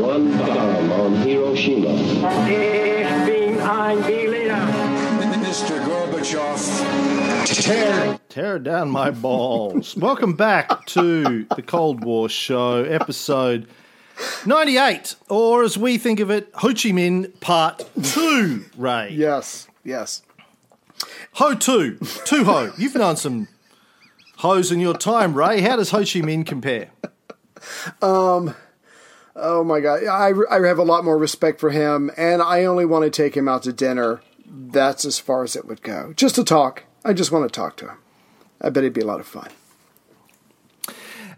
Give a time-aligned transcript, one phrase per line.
[0.00, 1.90] one bomb on Hiroshima.
[2.48, 4.56] Ich bin ein Berliner.
[5.42, 5.84] Mr.
[5.84, 9.94] Gorbachev, tear Tear down my balls.
[9.96, 13.68] Welcome back to the Cold War Show, episode
[14.46, 19.10] 98, or as we think of it, Ho Chi Minh Part 2, Ray.
[19.12, 20.22] Yes, yes.
[21.34, 22.72] Ho 2, 2 Ho.
[22.78, 23.48] You've known some
[24.38, 25.60] hoes in your time, Ray.
[25.60, 26.88] How does Ho Chi Minh compare?
[28.00, 28.54] Um,
[29.34, 32.84] Oh my God, I, I have a lot more respect for him, and I only
[32.84, 34.20] want to take him out to dinner.
[34.46, 36.12] That's as far as it would go.
[36.14, 36.84] Just to talk.
[37.04, 37.98] I just want to talk to him.
[38.60, 39.48] I bet it'd be a lot of fun.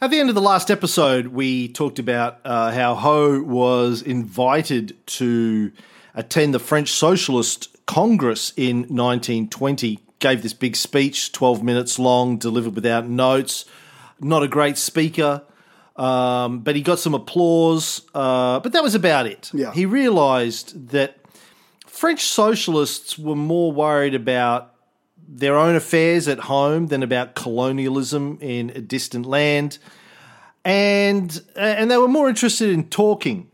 [0.01, 4.97] At the end of the last episode, we talked about uh, how Ho was invited
[5.07, 5.73] to
[6.15, 10.01] attend the French Socialist Congress in 1920.
[10.19, 13.65] Gave this big speech, 12 minutes long, delivered without notes.
[14.21, 15.43] Not a great speaker,
[15.97, 18.03] um, but he got some applause.
[18.15, 19.51] Uh, but that was about it.
[19.53, 19.73] Yeah.
[19.73, 21.19] He realized that
[21.87, 24.75] French socialists were more worried about
[25.27, 29.79] their own affairs at home than about colonialism in a distant land,
[30.65, 33.51] and and they were more interested in talking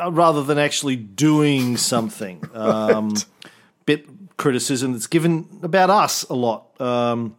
[0.00, 2.42] uh, rather than actually doing something.
[2.54, 3.14] Um,
[3.84, 4.06] bit
[4.38, 6.80] criticism that's given about us a lot.
[6.80, 7.36] Um,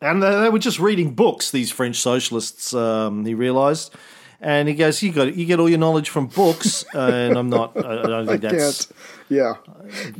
[0.00, 1.50] and they, they were just reading books.
[1.50, 3.94] These French socialists, um, he realised,
[4.40, 7.76] and he goes, "You got you get all your knowledge from books," and I'm not.
[7.76, 8.92] I, don't think that's.
[9.30, 9.54] Yeah.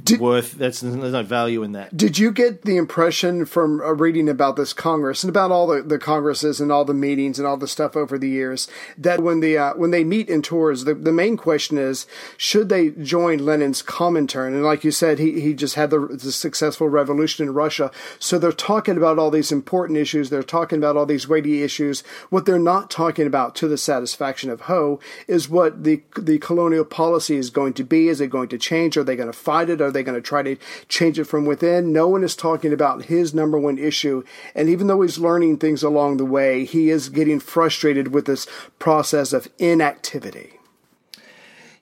[0.04, 0.52] Did, worth.
[0.52, 1.96] That's there's no value in that.
[1.96, 5.82] did you get the impression from uh, reading about this Congress and about all the,
[5.82, 9.40] the Congresses and all the meetings and all the stuff over the years that when
[9.40, 13.38] the uh, when they meet in tours, the, the main question is should they join
[13.38, 14.48] Lenin's Comintern?
[14.48, 17.90] And like you said, he, he just had the, the successful revolution in Russia.
[18.20, 20.30] So they're talking about all these important issues.
[20.30, 22.04] They're talking about all these weighty issues.
[22.28, 26.84] What they're not talking about to the satisfaction of Ho is what the the colonial
[26.84, 28.06] policy is going to be.
[28.06, 28.99] Is it going to change?
[29.00, 29.80] Are they going to fight it?
[29.80, 30.56] Are they going to try to
[30.88, 31.92] change it from within?
[31.92, 34.22] No one is talking about his number one issue.
[34.54, 38.46] And even though he's learning things along the way, he is getting frustrated with this
[38.78, 40.52] process of inactivity.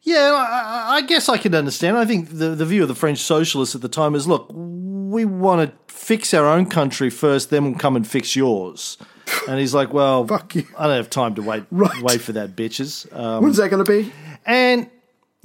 [0.03, 1.99] Yeah, I, I guess I can understand.
[1.99, 5.25] I think the, the view of the French socialists at the time is look, we
[5.27, 8.97] want to fix our own country first, then we'll come and fix yours.
[9.47, 10.67] And he's like, well, Fuck you.
[10.79, 12.03] I don't have time to wait Right.
[12.03, 13.15] wait for that, bitches.
[13.15, 14.11] Um, When's that going to be?
[14.47, 14.89] and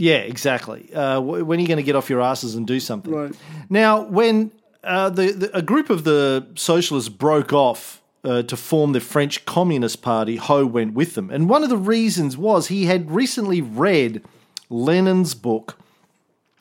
[0.04, 0.90] yeah, exactly.
[0.94, 3.14] Uh, wh- when are you going to get off your asses and do something?
[3.14, 3.36] Right.
[3.70, 4.52] Now, when
[4.84, 9.46] uh, the, the a group of the socialists broke off uh, to form the French
[9.46, 13.62] Communist Party, Ho went with them, and one of the reasons was he had recently
[13.62, 14.24] read
[14.70, 15.78] Lenin's book,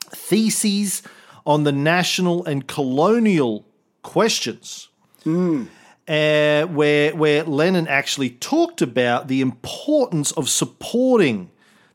[0.09, 1.01] Theses
[1.45, 3.65] on the National and Colonial
[4.03, 4.87] Questions
[6.07, 11.49] uh, where where Lenin actually talked about the importance of supporting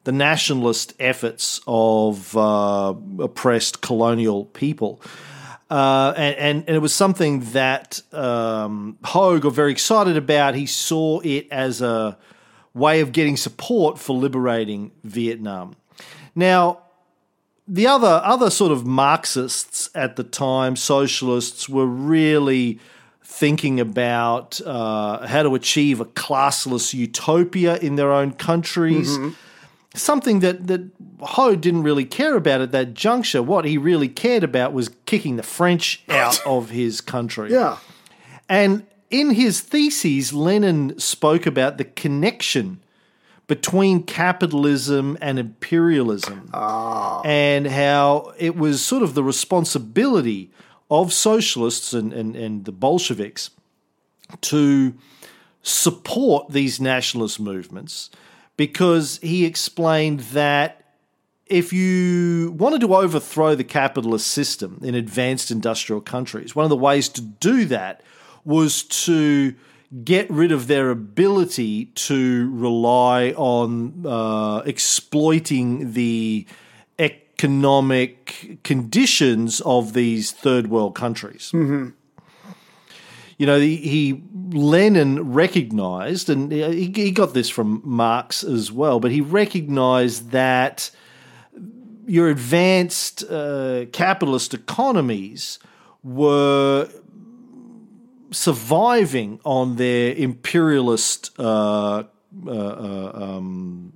[0.09, 5.03] the nationalist efforts of uh, oppressed colonial people.
[5.71, 10.55] Uh, and, and, and it was something that um, Ho got very excited about.
[10.55, 12.17] He saw it as a
[12.73, 15.77] way of getting support for liberating Vietnam.
[16.35, 16.85] Now,
[17.67, 22.81] the other other sort of Marxists at the time, socialists, were really
[23.23, 29.19] thinking about uh, how to achieve a classless utopia in their own countries.
[29.99, 33.43] Something that that Ho didn't really care about at that juncture.
[33.43, 37.51] What he really cared about was kicking the French out of his country.
[37.53, 37.79] Yeah.
[38.49, 42.81] And in his theses, Lenin spoke about the connection
[43.47, 47.23] between capitalism and imperialism ah.
[47.25, 50.51] and how it was sort of the responsibility
[50.91, 53.51] of socialists and, and, and the Bolsheviks
[54.43, 54.95] to
[55.63, 58.11] support these nationalist movements
[58.59, 60.83] because he explained that
[61.47, 66.77] if you wanted to overthrow the capitalist system in advanced industrial countries, one of the
[66.77, 68.03] ways to do that
[68.45, 69.55] was to
[70.05, 76.45] get rid of their ability to rely on uh, exploiting the
[76.99, 81.51] economic conditions of these third world countries.
[83.39, 89.01] You know, he, he Lenin recognized, and he, he got this from Marx as well,
[89.01, 90.91] but he recognized that
[92.07, 95.59] your advanced uh, capitalist economies
[96.03, 96.89] were
[98.31, 102.05] surviving on their imperialist uh,
[102.47, 103.93] uh, uh, um,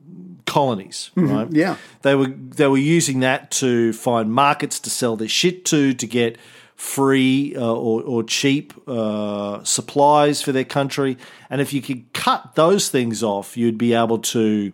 [0.46, 1.48] colonies, right?
[1.50, 1.76] yeah.
[2.02, 6.06] they were they were using that to find markets to sell their shit to, to
[6.06, 6.38] get
[6.82, 11.17] free uh, or, or cheap uh, supplies for their country,
[11.49, 14.73] and if you could cut those things off, you'd be able to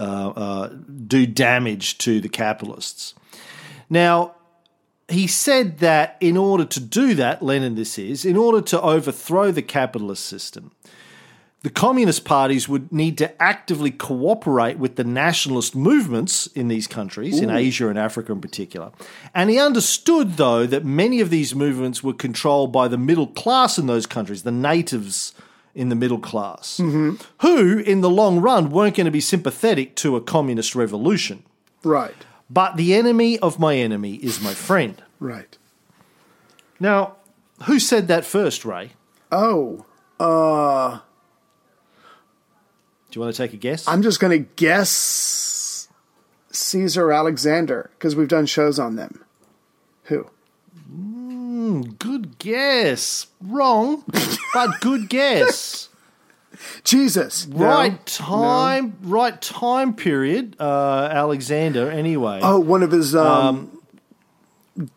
[0.00, 0.68] uh, uh,
[1.06, 3.14] do damage to the capitalists.
[3.90, 4.34] Now,
[5.08, 9.50] he said that in order to do that, Lenin, this is, in order to overthrow
[9.52, 10.72] the capitalist system,
[11.62, 17.38] the communist parties would need to actively cooperate with the nationalist movements in these countries,
[17.38, 18.90] in Asia and Africa in particular.
[19.32, 23.78] And he understood, though, that many of these movements were controlled by the middle class
[23.78, 25.34] in those countries, the natives
[25.74, 30.16] in the middle class, who, in the long run, weren't going to be sympathetic to
[30.16, 31.44] a communist revolution.
[31.84, 32.14] Right.
[32.50, 35.02] But the enemy of my enemy is my friend.
[35.20, 35.56] Right.
[36.80, 37.16] Now,
[37.64, 38.92] who said that first, Ray?
[39.30, 39.86] Oh,
[40.20, 40.98] uh,
[43.12, 43.86] Do you want to take a guess?
[43.86, 45.86] I'm just going to guess
[46.50, 49.22] Caesar Alexander because we've done shows on them.
[50.04, 50.30] Who?
[51.98, 53.26] Good guess.
[53.42, 54.02] Wrong,
[54.54, 55.90] but good guess.
[56.84, 57.46] Jesus.
[57.48, 57.66] No.
[57.66, 60.56] right time, right time period.
[60.58, 61.90] Uh, Alexander.
[61.90, 62.40] Anyway.
[62.42, 63.78] Oh, one of his um,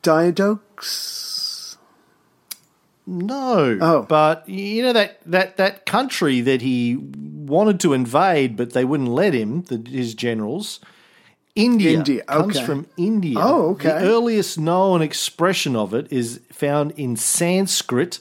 [0.04, 1.76] Diadochi.
[3.06, 3.78] no.
[3.82, 4.04] Oh.
[4.04, 6.98] but you know that that that country that he
[7.46, 9.64] wanted to invade, but they wouldn't let him.
[9.64, 10.80] The, his generals.
[11.56, 12.66] India, India, comes okay.
[12.66, 13.38] from India.
[13.40, 13.88] Oh, okay.
[13.88, 18.20] The earliest known expression of it is found in Sanskrit,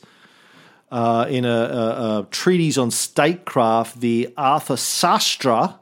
[0.92, 5.78] uh, in a, a, a treatise on statecraft, the Artha Arthasastra,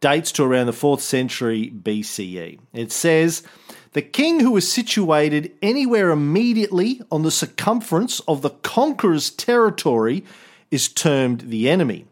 [0.00, 2.58] dates to around the 4th century BCE.
[2.72, 3.44] It says,
[3.92, 10.24] The king who is situated anywhere immediately on the circumference of the conqueror's territory
[10.72, 12.06] is termed the enemy.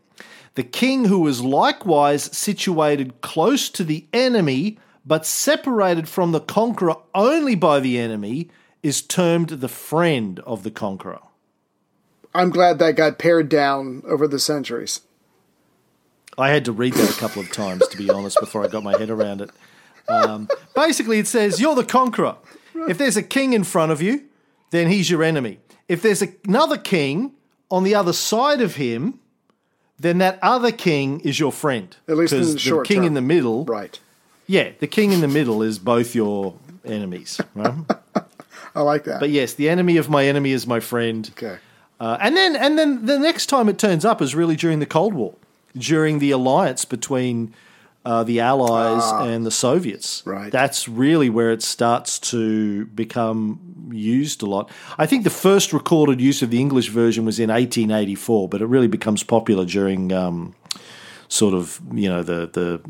[0.59, 4.77] The king who is likewise situated close to the enemy
[5.07, 8.49] but separated from the conqueror only by the enemy
[8.83, 11.21] is termed the friend of the conqueror.
[12.35, 15.03] I'm glad that got pared down over the centuries.
[16.37, 18.83] I had to read that a couple of times, to be honest, before I got
[18.83, 19.51] my head around it.
[20.09, 22.35] Um, basically, it says you're the conqueror.
[22.89, 24.25] If there's a king in front of you,
[24.73, 25.61] then he's your enemy.
[25.87, 27.35] If there's another king
[27.71, 29.21] on the other side of him,
[29.99, 31.97] then that other king is your friend.
[32.09, 33.07] At least in the short king term.
[33.07, 33.99] in the middle, Right.
[34.47, 36.55] yeah, the king in the middle is both your
[36.85, 37.41] enemies.
[37.55, 37.75] Right?
[38.75, 39.19] I like that.
[39.21, 41.29] but yes, the enemy of my enemy is my friend.
[41.37, 41.59] okay.
[42.01, 44.87] Uh, and then and then the next time it turns up is really during the
[44.87, 45.35] Cold War,
[45.77, 47.53] during the alliance between
[48.09, 50.23] uh, the Allies and the Soviets.
[50.25, 50.51] Right.
[50.51, 54.71] That's really where it starts to become used a lot.
[54.97, 58.67] I think the first recorded use of the English version was in 1884, but it
[58.67, 60.55] really becomes popular during um,
[61.29, 62.81] sort of you know the the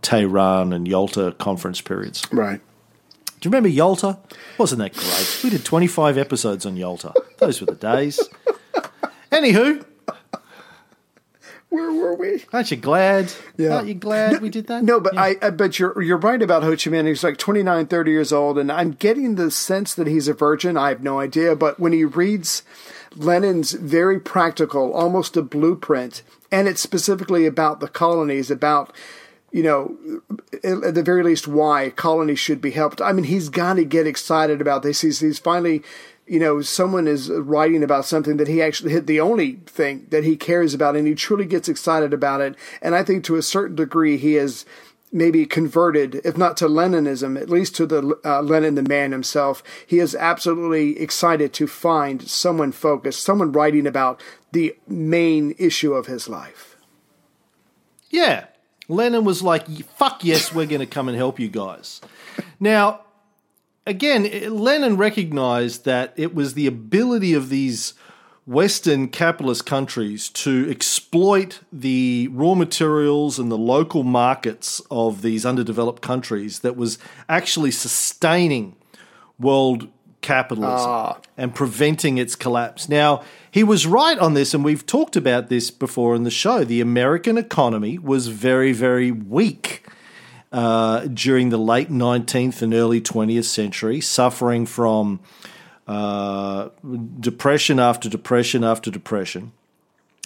[0.00, 2.22] Tehran and Yalta conference periods.
[2.30, 2.60] Right.
[3.40, 4.18] Do you remember Yalta?
[4.58, 5.40] Wasn't that great?
[5.42, 7.14] We did 25 episodes on Yalta.
[7.38, 8.20] Those were the days.
[9.32, 9.84] Anywho,
[11.70, 12.44] Where were we?
[12.52, 13.32] aren't you glad?
[13.56, 13.76] Yeah.
[13.76, 14.82] Aren't you glad we did that?
[14.82, 15.22] No, but Yeah.
[15.22, 17.06] I, I but you're you're right about Ho Chi Minh.
[17.06, 20.76] He's like 29, 30 years old, and I'm getting the sense that he's a virgin.
[20.78, 22.62] I have no idea, but when he reads
[23.16, 28.94] Lenin's very practical, almost a blueprint, and it's specifically about the colonies, about
[29.50, 29.96] you know,
[30.62, 33.00] at the very least, why colonies should be helped.
[33.00, 35.02] I mean, he's got to get excited about this.
[35.02, 35.82] He's he's finally.
[36.28, 40.24] You know, someone is writing about something that he actually hit the only thing that
[40.24, 42.54] he cares about, and he truly gets excited about it.
[42.82, 44.66] And I think to a certain degree, he has
[45.10, 49.62] maybe converted, if not to Leninism, at least to the uh, Lenin the man himself.
[49.86, 54.20] He is absolutely excited to find someone focused, someone writing about
[54.52, 56.76] the main issue of his life.
[58.10, 58.46] Yeah.
[58.88, 62.00] Lenin was like, fuck yes, we're going to come and help you guys.
[62.58, 63.00] Now,
[63.88, 67.94] again, Lenin recognized that it was the ability of these
[68.46, 76.02] Western capitalist countries to exploit the raw materials and the local markets of these underdeveloped
[76.02, 78.74] countries that was actually sustaining
[79.38, 79.88] world
[80.20, 81.20] capitalism ah.
[81.36, 82.88] and preventing its collapse.
[82.88, 86.64] Now, he was right on this, and we've talked about this before in the show.
[86.64, 89.87] The American economy was very, very weak
[90.52, 95.20] uh, during the late 19th and early 20th century, suffering from
[95.86, 96.68] uh,
[97.20, 99.52] depression after depression after depression.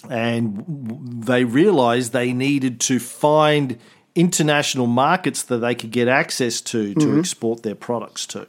[0.09, 3.79] And they realized they needed to find
[4.15, 8.47] international markets that they could get access to to export their products to.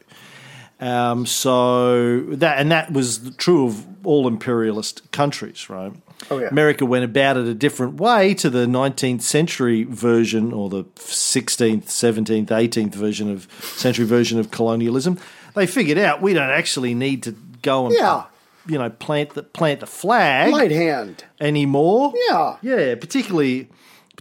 [0.81, 5.93] Um, so that and that was true of all imperialist countries, right?
[6.31, 6.49] Oh, yeah.
[6.49, 11.85] America went about it a different way to the 19th century version or the 16th,
[11.87, 15.19] 17th, 18th version of century version of colonialism.
[15.55, 18.25] They figured out we don't actually need to go and Yeah.
[18.67, 21.25] you know plant the plant the flag Light hand.
[21.41, 22.13] anymore.
[22.29, 22.57] Yeah.
[22.63, 23.69] Yeah, particularly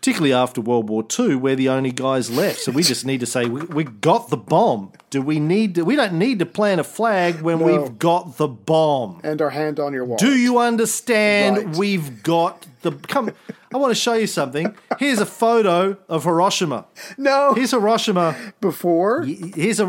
[0.04, 2.60] particularly after World War II, we're the only guys left.
[2.60, 4.92] So we just need to say we, we got the bomb.
[5.10, 5.76] Do we need?
[5.76, 7.66] To, we don't need to plant a flag when No.
[7.66, 9.22] we've got the bomb.
[9.24, 10.18] And our hand on your wall.
[10.18, 11.56] Do you understand?
[11.56, 11.78] Right.
[11.78, 13.32] We've got the come.
[13.74, 14.76] I want to show you something.
[15.00, 16.84] Here's a photo of Hiroshima.
[17.18, 17.54] No.
[17.54, 18.36] Here's Hiroshima.
[18.60, 19.24] Before?
[19.24, 19.86] Here's a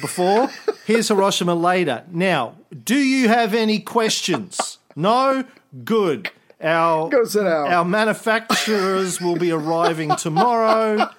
[0.00, 0.50] before.
[0.84, 2.02] Here's Hiroshima later.
[2.10, 4.78] Now, do you have any questions?
[4.96, 5.44] No.
[5.84, 6.32] Good.
[6.64, 7.70] Our Go sit down.
[7.72, 11.10] our manufacturers will be arriving tomorrow.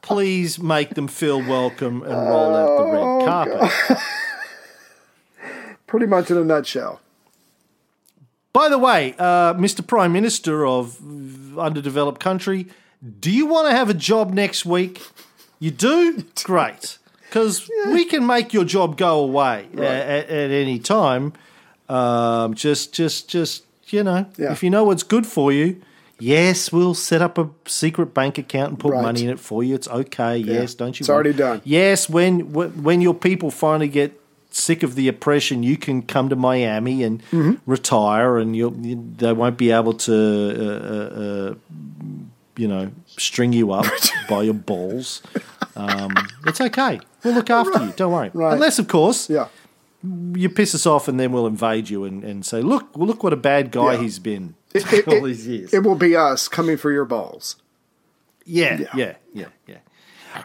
[0.00, 3.98] Please make them feel welcome and roll out the Oh, red carpet.
[5.86, 7.00] Pretty much in a nutshell.
[8.52, 9.84] By the way, uh, Mr.
[9.86, 10.98] Prime Minister of
[11.58, 12.66] underdeveloped country,
[13.20, 15.02] do you want to have a job next week?
[15.58, 16.24] You do?
[16.44, 16.98] Great.
[17.28, 21.32] Because we can make your job go away a- at, at any time.
[21.88, 24.52] Um, just, just, just, you know, Yeah.
[24.52, 25.76] if you know what's good for you,
[26.18, 29.02] yes, we'll set up a secret bank account and put Right.
[29.02, 29.74] money in it for you.
[29.74, 30.36] It's okay.
[30.36, 31.02] Yes, don't you?
[31.02, 31.14] It's worry.
[31.16, 31.60] already done.
[31.64, 34.10] Yes, when when your people finally get
[34.50, 37.54] sick of the oppression, you can come to Miami and Mm-hmm.
[37.66, 41.54] retire, and you'll you, they won't be able to, uh, uh, uh,
[42.56, 43.86] you know, string you up
[44.28, 45.22] by your balls.
[45.76, 46.14] Um,
[46.46, 47.00] it's okay.
[47.24, 47.92] We'll look after you.
[47.96, 48.30] Don't worry.
[48.32, 48.52] Right.
[48.54, 49.46] Unless, of course, Yeah.
[50.34, 53.22] You piss us off, and then we'll invade you and, and say, "Look, well, look
[53.22, 54.00] what a bad guy Yeah.
[54.02, 57.56] he's been It, it- all these years." it will be us coming for your balls.
[58.44, 59.78] Yeah, yeah, yeah, yeah.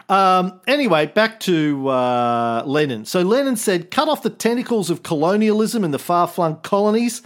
[0.08, 3.04] Um, anyway, back to uh, Lenin.
[3.04, 7.20] So Lenin said, "Cut off the tentacles of colonialism in the far-flung colonies,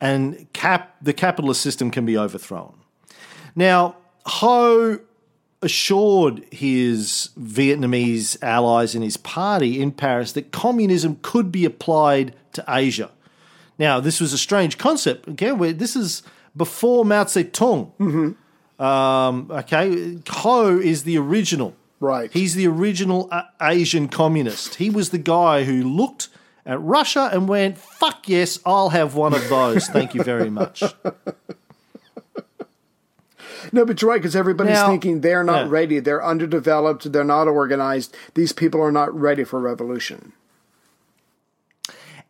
[0.00, 2.74] and cap the capitalist system can be overthrown."
[3.54, 3.96] Now,
[4.26, 4.98] Ho
[5.60, 12.64] assured his Vietnamese allies and his party in Paris that communism could be applied to
[12.68, 13.10] Asia.
[13.78, 15.26] Now, this was a strange concept.
[15.28, 16.22] Again, where this is
[16.56, 18.36] before Mao Zedong.
[18.78, 21.74] Um, okay, Ho is the original.
[22.00, 22.30] Right.
[22.32, 24.76] He's the original uh, Asian communist.
[24.76, 26.28] He was the guy who looked
[26.64, 29.88] at Russia and went, "Fuck yes, I'll have one of those.
[29.88, 30.82] Thank you very much."
[33.72, 35.70] No, but you're right because everybody's Now- thinking they're not Yeah.
[35.70, 35.98] ready.
[36.00, 37.12] They're underdeveloped.
[37.12, 38.14] They're not organized.
[38.34, 40.32] These people are not ready for revolution.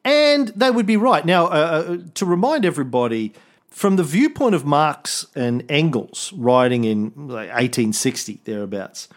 [0.04, 1.24] And they would be right.
[1.24, 3.34] Now, uh, uh, to remind everybody,
[3.68, 9.08] from the viewpoint of Marx and Engels, writing in like 1860, thereabouts,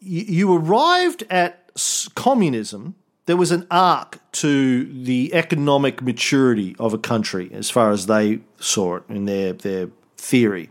[0.00, 1.70] you, you arrived at
[2.14, 2.94] communism.
[3.26, 8.40] There was an arc to the economic maturity of a country as far as they
[8.58, 9.88] saw it in their, their
[10.20, 10.70] theory.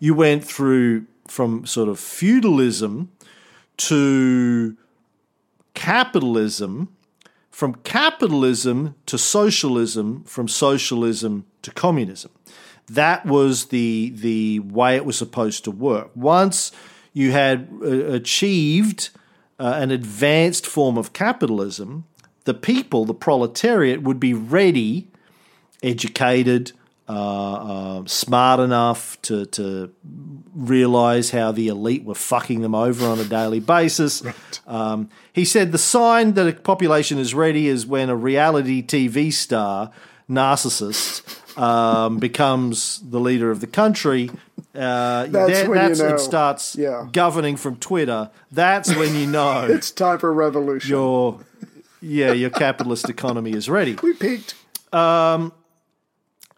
[0.00, 3.10] You went through from sort of feudalism
[3.76, 4.76] to
[5.74, 6.88] capitalism
[7.58, 12.30] from capitalism to socialism, from socialism to communism.
[12.88, 16.12] That was the the way it was supposed to work.
[16.14, 16.70] Once
[17.12, 19.10] you had uh, achieved
[19.58, 22.04] uh, an advanced form of capitalism,
[22.44, 25.08] the people, the proletariat, would be ready,
[25.82, 26.70] educated,
[27.08, 27.12] uh,
[28.00, 29.90] uh, smart enough to to
[30.54, 34.22] realize how the elite were fucking them over on a daily basis.
[34.68, 39.32] Um, he said the sign that a population is ready is when a reality TV
[39.32, 39.90] star
[40.28, 41.22] narcissist
[41.58, 44.30] um, becomes the leader of the country.
[44.74, 46.08] Uh, That's that- when you know.
[46.10, 47.06] and starts Yeah.
[47.10, 48.30] governing from Twitter.
[48.52, 50.90] That's when you know It's time for revolution.
[50.90, 51.40] your
[52.02, 53.96] yeah your capitalist economy is ready.
[54.02, 54.54] we peaked.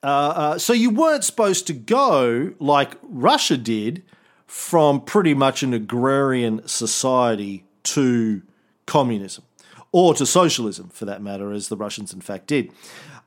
[0.03, 4.03] Uh, so you weren't supposed to go like Russia did
[4.47, 8.43] from pretty much an agrarian society to
[8.87, 9.45] communism
[9.93, 12.73] or to socialism for that matter, as the Russians in fact did.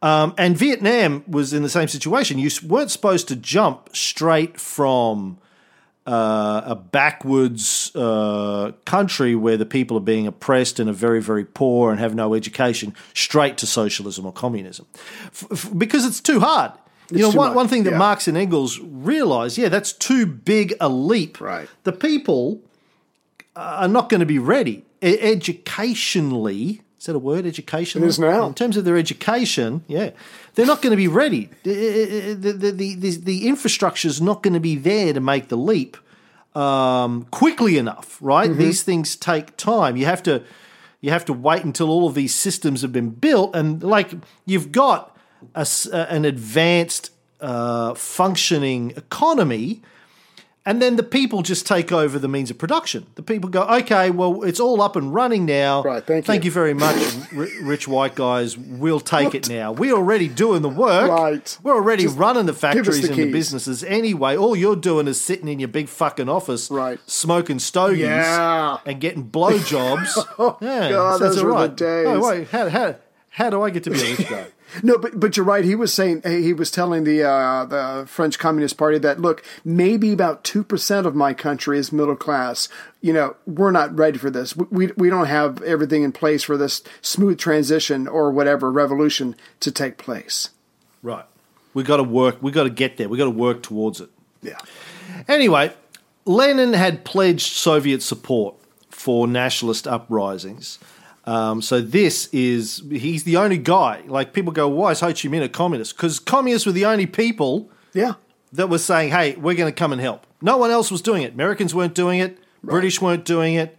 [0.02, 2.38] Um, and Vietnam was in the same situation.
[2.38, 5.38] You weren't supposed to jump straight from
[6.06, 11.46] uh, a backwards uh, country where the people are being oppressed and are very, very
[11.46, 14.86] poor and have no education straight to socialism or communism
[15.28, 16.72] f- f- because it's too hard.
[17.10, 17.98] You know, one, much, one thing that yeah.
[17.98, 21.40] Marx and Engels realized, yeah, that's too big a leap.
[21.40, 21.70] Right.
[21.84, 22.62] The people
[23.56, 26.82] are not going to be ready E- educationally.
[27.04, 27.46] Is that a word?
[27.46, 28.02] Education.
[28.02, 28.48] It is now.
[28.48, 30.12] In terms of their education, yeah,
[30.56, 31.50] they're not going to be ready.
[31.64, 35.58] The, the, the, the, the infrastructure is not going to be there to make the
[35.58, 35.98] leap
[36.56, 38.50] um, quickly enough, right?
[38.50, 38.58] Mm-hmm.
[38.58, 39.98] These things take time.
[39.98, 40.44] You have to
[41.02, 44.14] you have to wait until all of these systems have been built, and like
[44.46, 45.14] you've got
[45.56, 49.82] a an advanced uh, functioning economy.
[50.66, 53.06] And then the people just take over the means of production.
[53.16, 55.84] The people go, okay, well, it's all up and running now.
[55.84, 56.48] Right, thank Thank you.
[56.48, 56.96] you very much,
[57.36, 58.58] r- rich white guys.
[58.58, 59.74] We'll take it now.
[59.74, 61.12] We're already doing the work.
[61.12, 61.58] Right.
[61.64, 64.38] We're already running the factories the and the businesses anyway.
[64.38, 66.98] All you're doing is sitting in your big fucking office, Right.
[67.08, 68.78] smoking stogies Yeah.
[68.86, 70.18] and getting blowjobs.
[70.40, 72.08] Oh, yeah, God, that's those all were the oh, days.
[72.08, 72.96] Oh, wait, how, how,
[73.30, 74.46] how do I get to be a rich guy?
[74.82, 75.64] No, but but you're right.
[75.64, 80.12] He was saying he was telling the uh, the French Communist Party that look, maybe
[80.12, 82.70] about two percent of my country is middle class.
[83.02, 84.56] You know, we're not ready for this.
[84.56, 89.36] We, we we don't have everything in place for this smooth transition or whatever revolution
[89.60, 90.50] to take place.
[91.02, 91.26] right.
[91.74, 92.38] We got to work.
[92.42, 93.10] We got to get there.
[93.10, 94.10] We got to work towards it.
[94.44, 94.60] Yeah.
[95.28, 95.74] Anyway,
[96.26, 98.56] Lenin had pledged Soviet support
[98.92, 100.78] for nationalist uprisings.
[101.26, 104.04] Um, so this is he's the only guy.
[104.08, 105.96] Like people go, why is Ho Chi Minh a communist?
[105.96, 108.16] Because communists were the only people Yeah.
[108.52, 110.28] that was saying, hey, we're going to come and help.
[110.42, 111.34] No one else was doing it.
[111.34, 112.38] Americans weren't doing it.
[112.62, 113.78] British weren't doing it.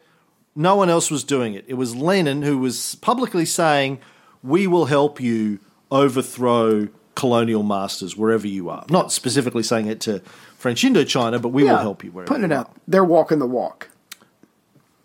[0.56, 1.64] No one else was doing it.
[1.68, 3.98] It was Lenin who was publicly saying,
[4.42, 5.58] we will help you
[5.90, 8.84] overthrow colonial masters wherever you are.
[8.88, 10.20] Not specifically saying it to
[10.58, 11.72] French Indochina, but we yeah.
[11.72, 12.74] will help you wherever Putting it out.
[12.88, 13.88] They're walking the walk.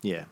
[0.02, 0.24] Yeah.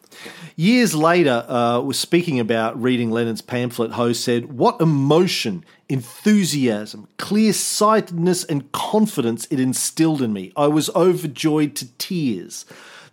[0.56, 3.92] Years later, uh, was speaking about reading Lenin's pamphlet.
[3.92, 10.52] Ho said, "What emotion, enthusiasm, clear-sightedness, and confidence it instilled in me!
[10.56, 12.64] I was overjoyed to tears."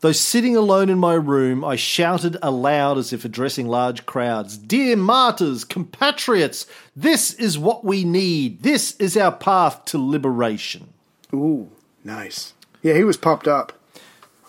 [0.02, 4.96] Though sitting alone in my room, I shouted aloud as if addressing large crowds Dear
[4.96, 8.62] martyrs, compatriots, this is what we need.
[8.64, 10.90] This is our path to liberation.
[11.34, 11.70] Ooh,
[12.04, 12.54] nice.
[12.84, 13.74] Yeah, he was pumped up.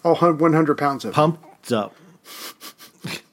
[0.05, 1.95] All 100 pounds of pumped up.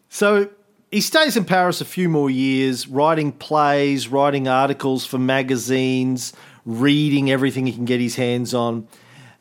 [0.09, 0.49] So
[0.91, 6.33] he stays in Paris a few more years, writing plays, writing articles for magazines,
[6.65, 8.87] reading everything he can get his hands on,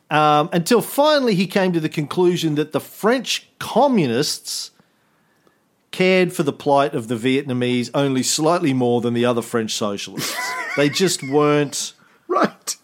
[0.09, 4.71] um, until finally he came to the conclusion that the French communists
[5.91, 10.35] cared for the plight of the Vietnamese only slightly more than the other French socialists.
[10.75, 11.93] they just weren't
[12.27, 12.75] Right.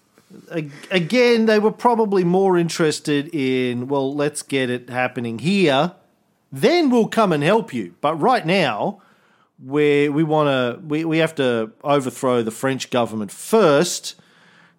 [0.91, 5.93] again, they were probably more interested in, well, let's get it happening here,
[6.51, 7.95] then we'll come and help you.
[8.01, 9.01] But right now,
[9.63, 14.15] where we want to, we, we have to overthrow the French government first,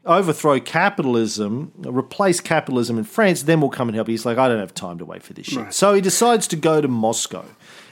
[0.07, 4.13] overthrow capitalism, replace capitalism in France, then we'll come and help you.
[4.13, 5.75] He's like, I don't have time to wait for this shit.
[5.75, 7.45] So he decides to go to Moscow.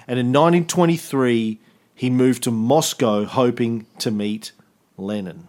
[0.06, 1.60] And in 1923,
[1.94, 4.52] he moved to Moscow hoping to meet
[4.96, 5.48] Lenin.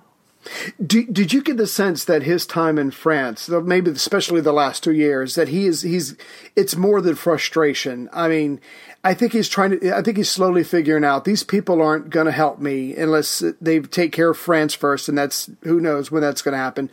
[0.83, 4.83] Do, did you get the sense that his time in France, maybe especially the last
[4.83, 6.15] two years, that he is he's
[6.55, 8.09] it's more than frustration.
[8.13, 8.61] I mean,
[9.03, 9.95] I think he's trying to.
[9.95, 13.79] I think he's slowly figuring out these people aren't going to help me unless they
[13.81, 16.89] take care of France first, and that's who knows when that's going to happen.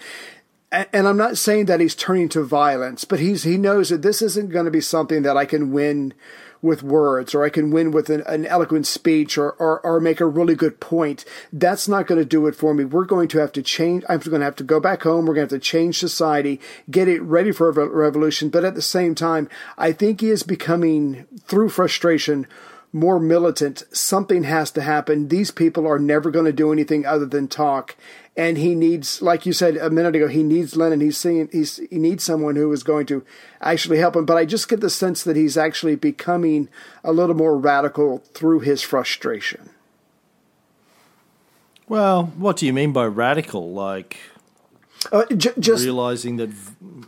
[0.73, 4.03] A- And I'm not saying that he's turning to violence, but he's he knows that
[4.03, 6.15] this isn't going to be something that I can win
[6.63, 10.21] with words or I can win with an, an eloquent speech or, or or make
[10.21, 11.25] a really good point.
[11.53, 12.85] That's not going to do it for me.
[12.85, 14.05] We're going to have to change.
[14.09, 15.27] I'm going to have to go back home.
[15.27, 18.49] We're going to have to change society, get it ready for a revolution.
[18.49, 22.47] But at the same time, I think he is becoming through frustration
[22.93, 23.85] more militant.
[23.93, 25.29] Something has to happen.
[25.29, 27.95] These people are never going to do anything other than talk.
[28.39, 31.01] And he needs, like you said a minute ago, he needs Lenin.
[31.01, 33.25] He's seeing, he's, he needs someone who is going to
[33.63, 34.27] actually help him.
[34.27, 36.69] But I just get the sense that he's actually becoming
[37.03, 39.71] a little more radical through his frustration.
[41.89, 43.73] Well, what do you mean by radical?
[43.73, 44.19] Like
[45.11, 46.51] Uh, j- just realizing that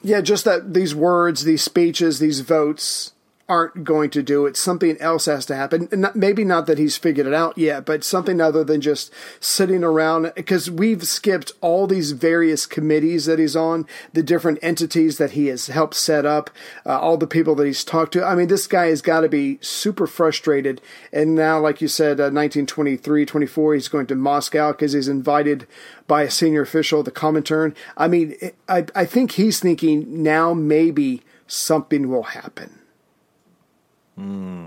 [0.02, 3.12] Yeah, just that these words, these speeches, these votes
[3.48, 4.56] aren't going to do it.
[4.56, 5.88] Something else has to happen.
[6.14, 10.32] Maybe not that he's figured it out yet, but something other than just sitting around.
[10.36, 15.46] Because we've skipped all these various committees that he's on, the different entities that he
[15.46, 16.50] has helped set up,
[16.84, 18.24] uh, all the people that he's talked to.
[18.24, 20.82] I mean, this guy has got to be super frustrated.
[21.10, 25.66] And now, like you said, uh, 1923, 24, he's going to Moscow because he's invited
[26.06, 27.74] by a senior official, the Comintern.
[27.96, 28.36] I mean,
[28.68, 32.78] I, I think he's thinking now maybe something will happen.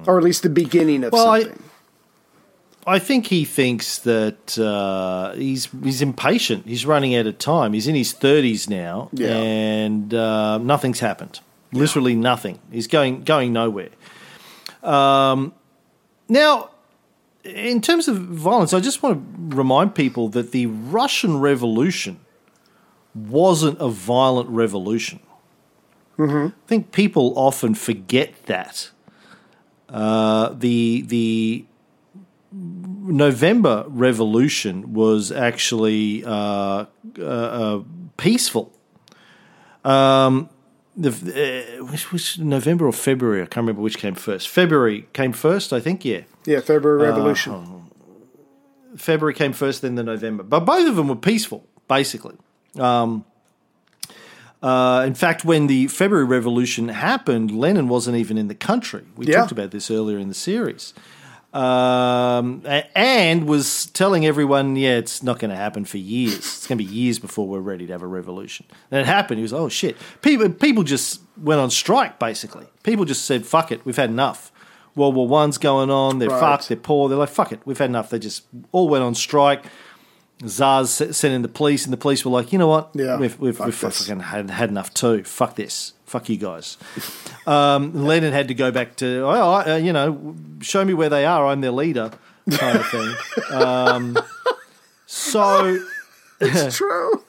[0.08, 1.64] Or at least the beginning of Well, I- something.
[2.88, 6.66] I think he thinks that uh, he's he's impatient.
[6.66, 7.74] He's running out of time.
[7.74, 9.36] He's in his thirties now, Yeah.
[9.38, 11.42] and uh, nothing's happened.
[11.74, 12.58] Literally nothing.
[12.72, 13.90] He's going going nowhere.
[14.82, 15.54] Um,
[16.28, 16.72] now,
[17.44, 19.20] in terms of violence, I just want
[19.52, 22.20] to remind people that the Russian Revolution
[23.14, 25.20] wasn't a violent revolution.
[26.18, 28.90] I think people often forget that.
[29.91, 31.65] Uh, the the
[32.54, 36.86] November Revolution was actually uh,
[37.19, 37.84] uh, uh,
[38.17, 38.71] peaceful.
[39.84, 40.49] Um,
[40.95, 43.41] the uh, which, which November or February?
[43.41, 44.49] I can't remember which came first.
[44.49, 46.06] February came first, I think.
[46.06, 47.89] Yeah, Yeah, February Revolution.
[48.97, 50.43] February came first, then the November.
[50.43, 52.36] But both of them were peaceful, basically.
[52.77, 53.25] Um,
[54.62, 59.04] uh, in fact, when the February Revolution happened, Lenin wasn't even in the country.
[59.15, 59.38] We Yeah.
[59.39, 60.93] talked about this earlier in the series.
[61.54, 62.63] Um,
[62.95, 66.38] and was telling everyone, yeah, it's not going to happen for years.
[66.38, 68.65] It's going to be years before we're ready to have a revolution.
[68.89, 69.39] And it happened.
[69.39, 69.97] He was, oh shit.
[70.21, 72.67] People, people just went on strike, basically.
[72.84, 74.52] People just said, fuck it, we've had enough.
[74.95, 76.19] World War One's going on.
[76.19, 76.39] They're Right.
[76.39, 76.67] fucked.
[76.69, 77.10] They're poor.
[77.10, 78.10] They're like, fuck it, we've had enough.
[78.10, 79.65] They just all went on strike.
[80.45, 82.89] Tsars se- sent in the police, and the police were like, you know what?
[82.93, 85.23] Yeah, we've we've, we've fucking had, had enough too.
[85.23, 85.93] Fuck this.
[86.06, 86.77] Fuck you guys.
[87.47, 91.25] Um, Lenin had to go back to, I, uh, you know, show me where they
[91.25, 91.47] are.
[91.47, 92.12] I'm their leader,
[92.51, 93.15] kind of thing.
[93.51, 94.17] Um,
[95.08, 95.80] so
[96.39, 97.23] It's true.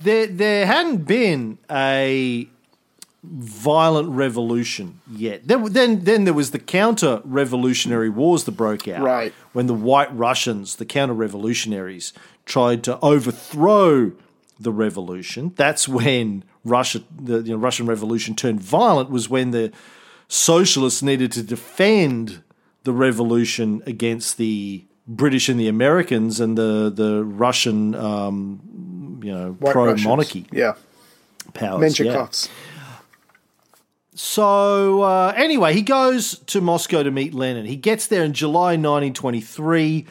[0.00, 2.46] there there hadn't been a
[3.24, 5.46] violent revolution yet.
[5.48, 9.02] There, then then there was the counter revolutionary wars that broke out.
[9.02, 9.34] Right.
[9.56, 12.12] When the white Russians, the counter revolutionaries,
[12.44, 14.12] tried to overthrow
[14.60, 15.52] the revolution.
[15.56, 19.72] That's when Russia the you know, Russian Revolution turned violent was when the
[20.28, 22.42] socialists needed to defend
[22.84, 29.56] the revolution against the British and the Americans and the the Russian um, you know
[29.72, 30.74] pro monarchy Yeah.
[31.54, 31.80] powers.
[32.04, 32.12] yeah.
[34.16, 37.66] So uh, anyway, he goes to Moscow to meet Lenin.
[37.66, 40.06] He gets there in July 1923,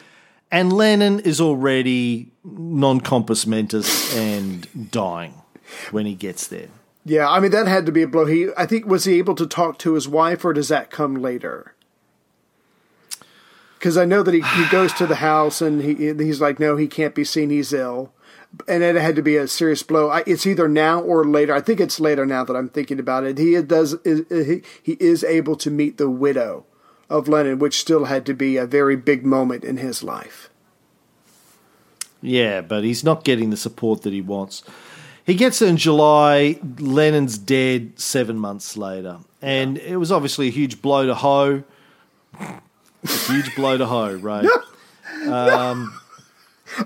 [0.52, 5.34] and Lenin is already non compos mentis and dying
[5.90, 6.68] when he gets there.
[7.04, 8.26] Yeah, I mean that had to be a blow.
[8.26, 11.16] He, I think, was he able to talk to his wife, or does that come
[11.16, 11.74] later?
[13.76, 16.76] Because I know that he, he goes to the house and he he's like, no,
[16.76, 17.50] he can't be seen.
[17.50, 18.12] He's ill,
[18.68, 20.08] and it had to be a serious blow.
[20.08, 21.54] I, it's either now or later.
[21.54, 23.38] I think it's later now that I'm thinking about it.
[23.38, 26.64] He does is, uh, he, he is able to meet the widow
[27.08, 30.50] of Lenin, which still had to be a very big moment in his life.
[32.22, 34.62] Yeah, but he's not getting the support that he wants.
[35.24, 36.58] He gets there in July.
[36.78, 39.18] Lenin's dead seven months later.
[39.42, 41.62] And it was obviously a huge blow to Ho.
[42.40, 42.60] a
[43.06, 44.46] huge blow to Ho, right?
[45.26, 45.98] Um,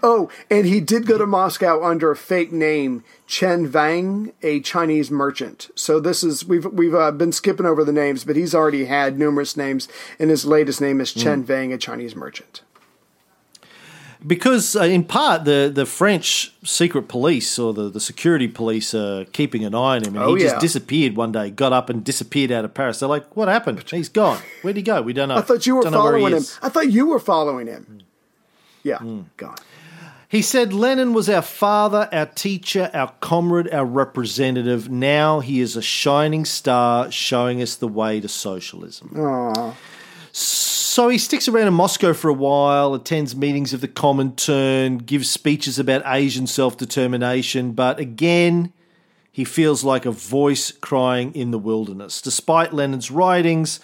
[0.03, 5.11] Oh, and he did go to Moscow under a fake name, Chen Vang, a Chinese
[5.11, 5.70] merchant.
[5.74, 9.18] So this is we've we've uh, been skipping over the names, but he's already had
[9.18, 12.62] numerous names, and his latest name is Chen Vang, a Chinese merchant.
[14.26, 19.24] because uh, in part the, the French secret police or the, the security police are
[19.26, 22.05] keeping an eye on him, and Oh, he just disappeared one day, got up and
[22.05, 23.00] disappeared out of Paris.
[23.00, 23.83] They're like, "What happened?
[23.90, 24.40] He's gone.
[24.62, 25.00] Where'd he go?
[25.03, 26.48] We don't know." I thought you were Don't know where he following him.
[26.62, 28.00] I thought you were following him.
[28.83, 28.98] Yeah,
[29.37, 29.57] gone.
[30.31, 34.88] He said Lenin was our father, our teacher, our comrade, our representative.
[34.88, 39.75] Now he is a shining star showing us the way to socialism.
[40.31, 45.29] So he sticks around in Moscow for a while, attends meetings of the Comintern, gives
[45.29, 48.73] speeches about Asian self determination, but again,
[49.33, 52.21] he feels like a voice crying in the wilderness.
[52.21, 53.81] Despite Lenin's writings,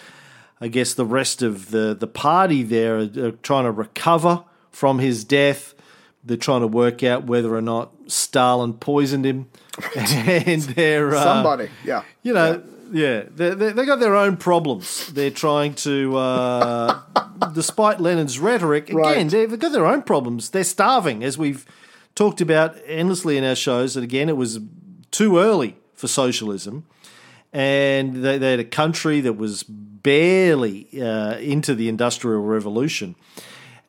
[0.60, 5.00] I guess the rest of the, the party there are, are trying to recover from
[5.00, 5.74] his death.
[6.26, 9.48] They're trying to work out whether or not Stalin poisoned him.
[9.96, 11.14] and they're.
[11.14, 12.02] Uh, Somebody, yeah.
[12.22, 12.62] you know,
[12.92, 15.06] yeah, they, they, they got their own problems.
[15.12, 17.00] They're trying to, uh,
[17.54, 19.28] despite Lenin's rhetoric, again, Right.
[19.30, 20.50] they've got their own problems.
[20.50, 21.64] They're starving, as we've
[22.14, 23.96] talked about endlessly in our shows.
[23.96, 24.60] And again, it was
[25.10, 26.86] too early for socialism.
[27.52, 33.14] And they, they had a country that was barely uh, into the Industrial Revolution.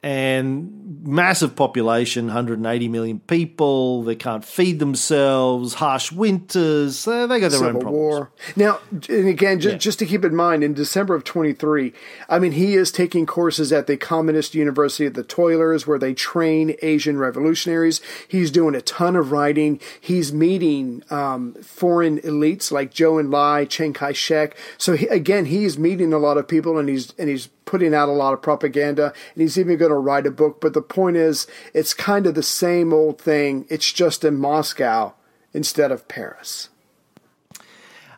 [0.03, 4.03] And massive population, 180 million people.
[4.03, 5.75] They can't feed themselves.
[5.75, 7.07] Harsh winters.
[7.07, 7.97] Uh, they got their own Civil problems.
[7.97, 8.31] War.
[8.55, 9.77] Now, and again, just, Yeah.
[9.79, 11.93] just to keep in mind, in December of 23,
[12.29, 16.13] I mean, he is taking courses at the Communist University of the Toilers where they
[16.13, 17.99] train Asian revolutionaries.
[18.27, 19.79] He's doing a ton of writing.
[19.99, 24.55] He's meeting um, foreign elites like Zhou Enlai, Chiang Kai-shek.
[24.77, 28.07] So he, again, he's meeting a lot of people and he's and he's putting out
[28.07, 30.61] a lot of propaganda and he's even going to write a book.
[30.61, 33.65] But the point is, it's kind of the same old thing.
[33.69, 35.13] It's just in Moscow
[35.53, 36.69] instead of Paris.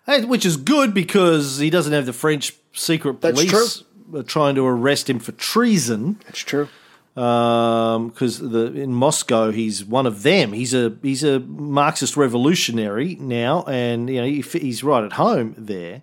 [0.05, 5.09] Which is good because he doesn't have the French secret police uh, trying to arrest
[5.09, 6.19] him for treason.
[6.25, 6.67] That's true.
[7.13, 10.53] Because the in Moscow, he's one of them.
[10.53, 15.53] He's a he's a Marxist revolutionary now, and you know he, he's right at home
[15.57, 16.01] there.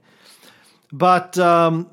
[0.92, 1.90] But um,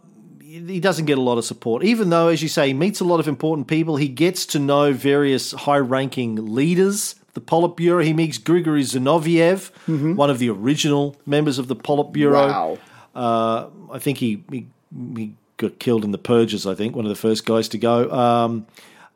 [0.54, 3.06] he doesn't get a lot of support, even though, as you say, he meets a
[3.06, 3.96] lot of important people.
[3.98, 8.04] He gets to know various high-ranking leaders the Politburo.
[8.04, 9.72] He meets Grigory Zinoviev,
[10.16, 12.48] one of the original members of the Politburo.
[12.48, 12.78] Wow.
[13.16, 14.68] Uh, I think he, he
[15.16, 16.66] he got killed in the purges.
[16.66, 18.12] I think one of the first guys to go.
[18.12, 18.68] Um,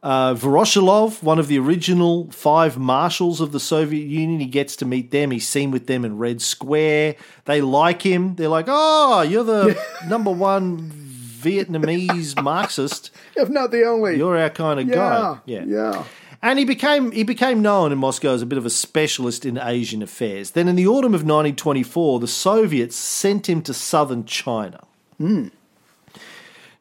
[0.03, 4.85] uh, Voroshilov, one of the original five marshals of the Soviet Union, he gets to
[4.85, 5.31] meet them.
[5.31, 7.15] He's seen with them in Red Square.
[7.45, 8.35] They like him.
[8.35, 11.06] They're like, "Oh, you're the number one
[11.37, 13.11] Vietnamese Marxist.
[13.35, 14.17] If not the only.
[14.17, 14.95] You're our kind of yeah.
[14.95, 16.03] guy." Yeah.
[16.41, 19.57] And he became he became known in Moscow as a bit of a specialist in
[19.57, 20.51] Asian affairs.
[20.51, 24.85] Then in the autumn of 1924, the Soviets sent him to southern China.
[25.17, 25.47] Hmm.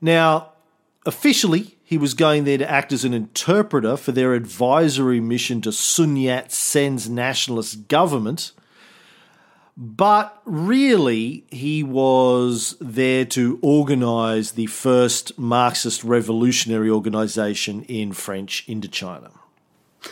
[0.01, 0.53] Now,
[1.07, 5.73] officially, he was going there to act as an interpreter for their advisory mission to
[5.73, 8.53] Sun Yat sen's nationalist government.
[9.77, 19.33] But really, he was there to organize the first Marxist revolutionary organization in French Indochina.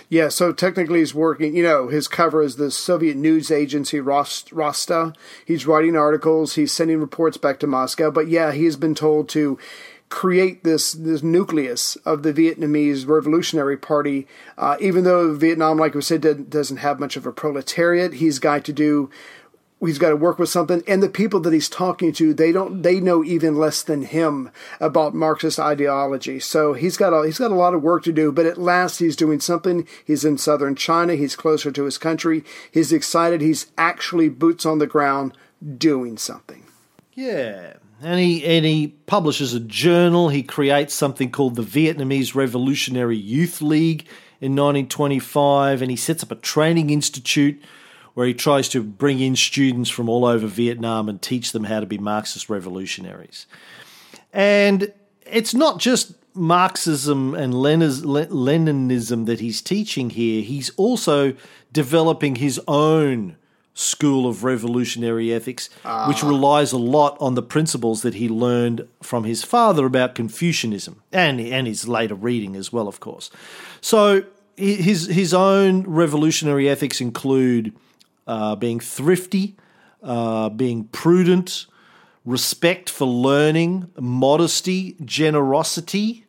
[0.09, 4.53] Yeah, so technically he's working, you know, his cover is the Soviet news agency Rost,
[4.53, 5.14] Rosta.
[5.46, 9.59] He's writing articles, he's sending reports back to Moscow, but yeah, he's been told to
[10.11, 14.27] create this this nucleus of the Vietnamese Revolutionary Party.
[14.59, 18.38] Uh, even though Vietnam, like we said, did, doesn't have much of a proletariat, he's
[18.38, 19.11] got to do
[19.80, 20.82] he's got to work with something.
[20.87, 24.50] And the people that he's talking to they don't they know even less than him
[24.80, 26.40] about marxist ideology.
[26.40, 28.98] So he's got a he's got a lot of work to do but at last
[28.98, 29.87] he's doing something.
[30.04, 31.14] He's in southern china.
[31.14, 32.44] He's closer to his country.
[32.70, 33.40] He's excited.
[33.40, 35.37] He's actually boots on the ground
[35.78, 36.64] doing something.
[37.12, 37.74] Yeah.
[38.02, 40.28] And he and he publishes a journal.
[40.28, 44.06] He creates something called the Vietnamese Revolutionary Youth League
[44.40, 47.62] in 1925, and he sets up a training institute
[48.14, 51.81] where he tries to bring in students from all over Vietnam and teach them how
[51.81, 53.46] to be Marxist revolutionaries.
[54.33, 54.92] And
[55.27, 60.42] it's not just Marxism and Leninism that he's teaching here.
[60.42, 61.35] He's also
[61.72, 63.37] developing his own
[63.74, 66.07] school of revolutionary ethics, ah.
[66.07, 71.03] which relies a lot on the principles that he learned from his father about Confucianism
[71.12, 73.31] and and his later reading as well, of course.
[73.81, 74.24] So
[74.57, 77.74] his his own revolutionary ethics include
[78.26, 79.56] uh, being thrifty,
[80.02, 81.66] uh, being prudent,
[82.24, 86.26] respect for learning, modesty, generosity.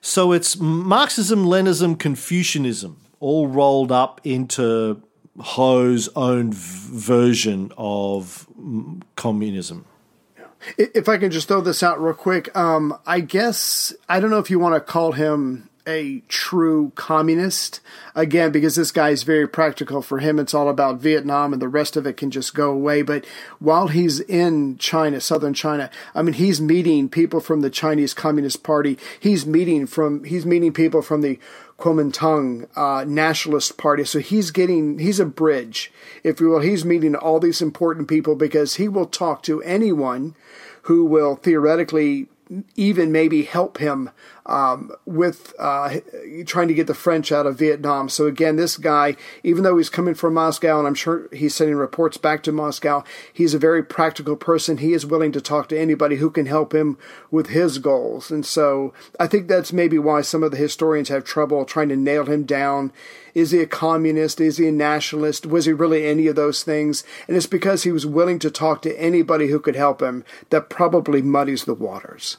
[0.00, 5.02] So it's Marxism, Leninism, Confucianism, all rolled up into
[5.40, 9.84] Ho's own v- version of mm, communism.
[10.78, 14.38] if i can just throw this out real quick um, i guess i don't know
[14.38, 17.80] if you want to call him a true communist
[18.14, 21.68] again because this guy is very practical for him it's all about vietnam and the
[21.68, 23.26] rest of it can just go away but
[23.58, 28.62] while he's in china southern china i mean he's meeting people from the chinese communist
[28.62, 31.38] party he's meeting from he's meeting people from the
[31.76, 34.04] Kuomintang uh, nationalist party.
[34.04, 35.92] So he's getting, he's a bridge,
[36.22, 36.60] if you will.
[36.60, 40.36] He's meeting all these important people because he will talk to anyone
[40.82, 42.28] who will theoretically
[42.76, 44.10] even maybe help him
[44.46, 46.00] um, with uh,
[46.46, 48.08] trying to get the French out of Vietnam.
[48.08, 51.76] So again, this guy, even though he's coming from Moscow, and I'm sure he's sending
[51.76, 54.78] reports back to Moscow, he's a very practical person.
[54.78, 56.98] He is willing to talk to anybody who can help him
[57.30, 58.30] with his goals.
[58.30, 61.96] And so I think that's maybe why some of the historians have trouble trying to
[61.96, 62.92] nail him down.
[63.34, 64.40] Is he a communist?
[64.40, 65.46] Is he a nationalist?
[65.46, 67.02] Was he really any of those things?
[67.26, 70.70] And it's because he was willing to talk to anybody who could help him that
[70.70, 72.36] probably muddies the waters.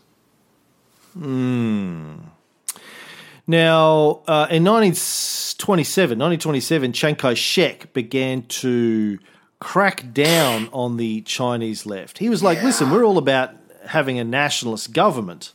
[3.48, 9.20] Now, uh, in 1927, 1927, Chiang Kai shek began to
[9.60, 12.18] crack down on the Chinese left.
[12.18, 13.52] He was like, listen, we're all about
[13.88, 15.54] having a nationalist government,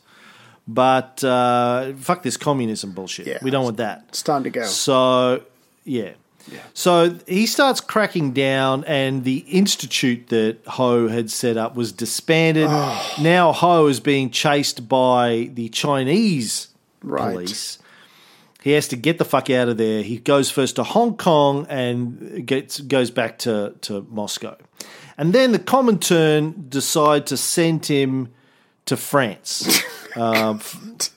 [0.67, 3.27] but uh, fuck this communism bullshit.
[3.27, 3.39] Yeah.
[3.41, 4.05] We don't want that.
[4.09, 4.63] It's time to go.
[4.63, 5.43] So,
[5.83, 6.13] yeah.
[6.73, 12.67] So he starts cracking down, and the institute that Ho had set up was disbanded.
[12.69, 13.15] Oh.
[13.21, 16.67] Now Ho is being chased by the Chinese
[17.03, 17.33] Right.
[17.33, 17.77] police.
[18.63, 20.03] He has to get the fuck out of there.
[20.03, 24.55] He goes first to Hong Kong and gets goes back to, to Moscow.
[25.17, 28.29] And then the Comintern decide to send him
[28.85, 29.81] to France.
[30.13, 31.09] Uh, f-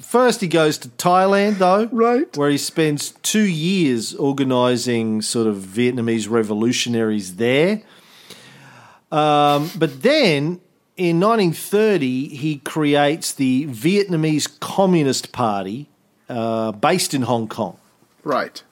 [0.00, 2.34] first, he goes to Thailand, though, Right.
[2.36, 7.82] where he spends two years organizing sort of Vietnamese revolutionaries there.
[9.12, 10.60] Um, but then
[10.96, 15.88] in 1930, he creates the Vietnamese Communist Party
[16.28, 17.76] uh, based in Hong Kong.
[18.22, 18.62] Right.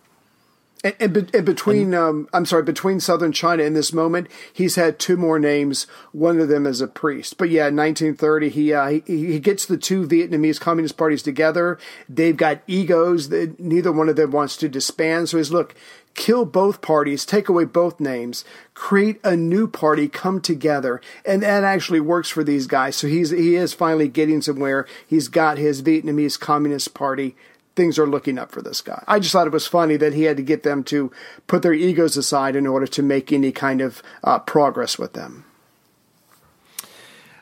[0.85, 4.99] And, and, and between, um, I'm sorry, between southern China in this moment, he's had
[4.99, 5.87] two more names.
[6.11, 7.38] One of them is a priest.
[7.38, 9.01] But yeah, in 1930, he, uh, he
[9.33, 11.79] he gets the two Vietnamese communist parties together.
[12.09, 13.29] They've got egos.
[13.29, 15.29] That neither one of them wants to disband.
[15.29, 15.75] So he's look,
[16.14, 21.64] kill both parties, take away both names, create a new party, come together, and that
[21.64, 22.97] actually works for these guys.
[22.97, 24.87] So he's he is finally getting somewhere.
[25.07, 27.37] He's got his Vietnamese Communist Party
[27.75, 29.03] things are looking up for this guy.
[29.07, 31.11] I just thought it was funny that he had to get them to
[31.47, 35.45] put their egos aside in order to make any kind of uh, progress with them.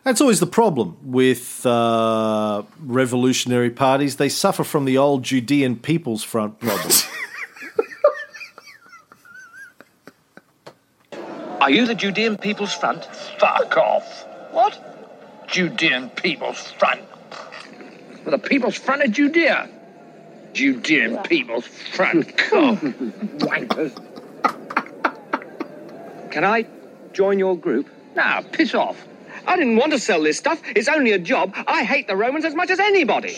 [0.03, 4.17] That's always the problem with uh, revolutionary parties.
[4.17, 6.93] They suffer from the old Judean People's Front problem.
[11.61, 13.05] Are you the Judean People's Front?
[13.39, 14.27] Fuck off.
[14.53, 15.47] What?
[15.47, 17.03] Judean People's Front.
[18.25, 19.69] Well, the People's Front of Judea.
[20.53, 22.37] Judean People's Front.
[22.37, 22.77] Come.
[23.39, 23.93] Wankers.
[26.31, 26.67] Can I
[27.13, 27.89] join your group?
[28.15, 29.07] now, piss off.
[29.47, 30.61] I didn't want to sell this stuff.
[30.77, 31.55] It's only a job.
[31.67, 33.37] I hate the Romans as much as anybody.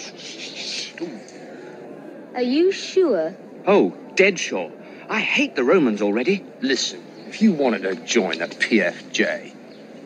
[2.35, 3.35] Are you sure?
[3.66, 4.72] Oh, dead sure.
[5.09, 6.44] I hate the Romans already.
[6.61, 9.55] Listen, if you wanted to join the PFJ,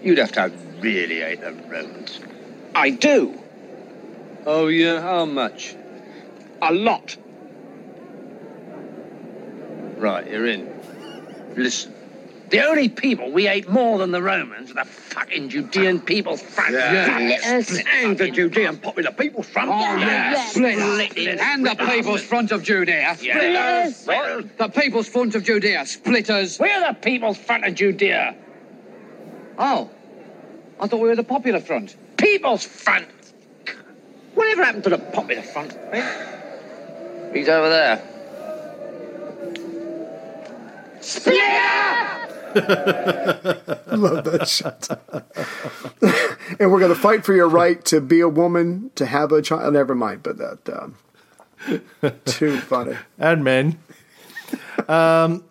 [0.02, 2.20] you'd have to really hate the Romans.
[2.74, 3.40] I do.
[4.44, 5.00] Oh, yeah?
[5.00, 5.74] How much?
[6.68, 7.16] A lot.
[9.98, 10.68] Right, you're in.
[11.56, 11.94] Listen.
[12.50, 16.74] The only people we hate more than the Romans are the fucking Judean People's Front.
[16.74, 19.70] Us- Split and the Judean Popular People's Front.
[19.70, 20.44] Oh, yeah.
[20.46, 20.78] Split.
[21.40, 23.16] And the People's Front of Judea.
[23.20, 24.04] Yes.
[24.04, 24.58] What?
[24.58, 25.86] The People's Front of Judea.
[25.86, 26.58] Splitters.
[26.58, 28.34] We're the People's Front of Judea.
[29.56, 29.90] Oh.
[30.80, 31.96] I thought we were the Popular Front.
[32.16, 33.06] People's Front.
[34.34, 35.76] Whatever happened to the Popular Front?
[35.92, 36.32] Eh?
[37.32, 38.02] He's over there.
[42.56, 44.88] Love that shit.
[46.60, 49.42] and we're going to fight for your right to be a woman, to have a
[49.42, 49.74] child.
[49.74, 50.94] Never mind, but that um,
[52.24, 52.96] too funny.
[53.18, 53.78] and men.
[54.88, 55.44] Um,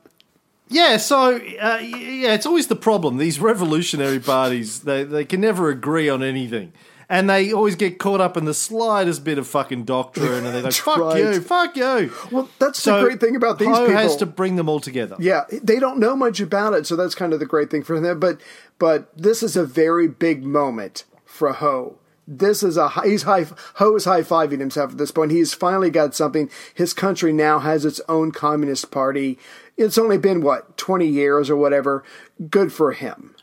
[0.68, 3.18] yeah, so uh, yeah, it's always the problem.
[3.18, 6.74] These revolutionary parties, they, they can never agree on anything.
[7.08, 10.62] And they always get caught up in the slightest bit of fucking doctrine, and they
[10.62, 11.18] go, "Fuck right.
[11.18, 14.02] you, fuck you." Well, that's So the great thing about these Ho people.
[14.02, 15.16] has to bring them all together.
[15.20, 18.00] Yeah, they don't know much about it, so that's kind of the great thing for
[18.00, 18.20] them.
[18.20, 18.42] But
[18.80, 21.98] but this is a very big moment for Ho.
[22.28, 25.32] This is a he's high Ho is high fiving himself at this point.
[25.32, 26.50] He's finally got something.
[26.74, 29.38] His country now has its own communist party.
[29.78, 32.04] It's only been what twenty years or whatever.
[32.50, 33.36] Good for him.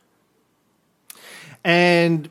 [1.65, 2.29] And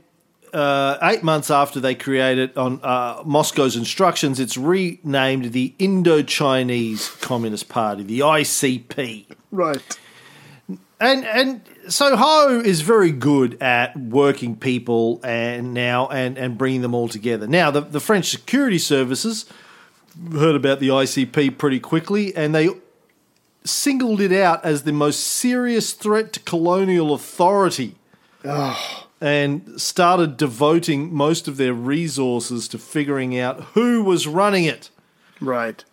[0.54, 7.70] uh, eight months after they created on uh, Moscow's instructions, it's renamed the Indo-Chinese Communist
[7.70, 9.28] Party, the ICP.
[9.52, 10.00] Right.
[11.00, 16.82] And and so Ho is very good at working people and now and and bringing
[16.82, 17.48] them all together.
[17.48, 19.46] Now the the French security services
[20.32, 22.70] heard about the ICP pretty quickly, and they
[23.64, 27.96] singled it out as the most serious threat to colonial authority.
[29.22, 34.90] And started devoting most of their resources to figuring out who was running it.
[35.40, 35.86] Right.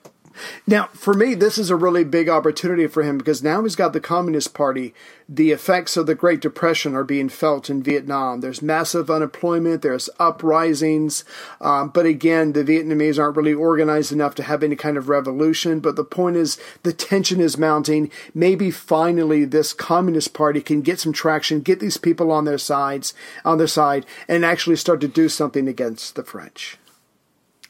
[0.66, 3.92] Now, for me, this is a really big opportunity for him because now he's got
[3.92, 4.94] the Communist Party.
[5.28, 8.40] The effects of the Great Depression are being felt in Vietnam.
[8.40, 11.24] There's massive unemployment, there's uprisings.
[11.60, 15.80] Um, but again, the Vietnamese aren't really organized enough to have any kind of revolution.
[15.80, 18.10] But the point is, the tension is mounting.
[18.34, 23.12] Maybe finally this Communist Party can get some traction, get these people on their sides,
[23.44, 26.78] on their side, and actually start to do something against the French.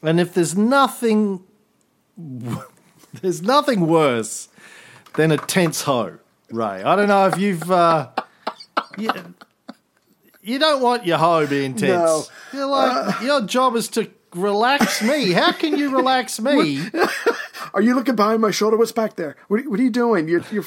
[0.01, 1.43] And if there's nothing,
[3.21, 4.49] there's nothing worse
[5.15, 6.19] than a tense hoe,
[6.51, 6.83] Ray.
[6.83, 8.09] I don't know if you've, uh,
[8.97, 9.09] you,
[10.41, 11.91] you don't want your hoe being tense.
[11.91, 12.23] No.
[12.53, 15.31] You're like, your job is to relax me.
[15.31, 16.87] How can you relax me?
[17.73, 18.77] Are you looking behind my shoulder?
[18.77, 19.35] What's back there?
[19.47, 20.27] What, what are you doing?
[20.27, 20.65] You're, you're,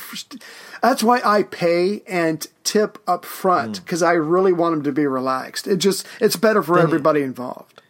[0.83, 5.07] that's why I pay and tip up front because I really want them to be
[5.07, 5.67] relaxed.
[5.67, 7.82] It just it's better for everybody involved.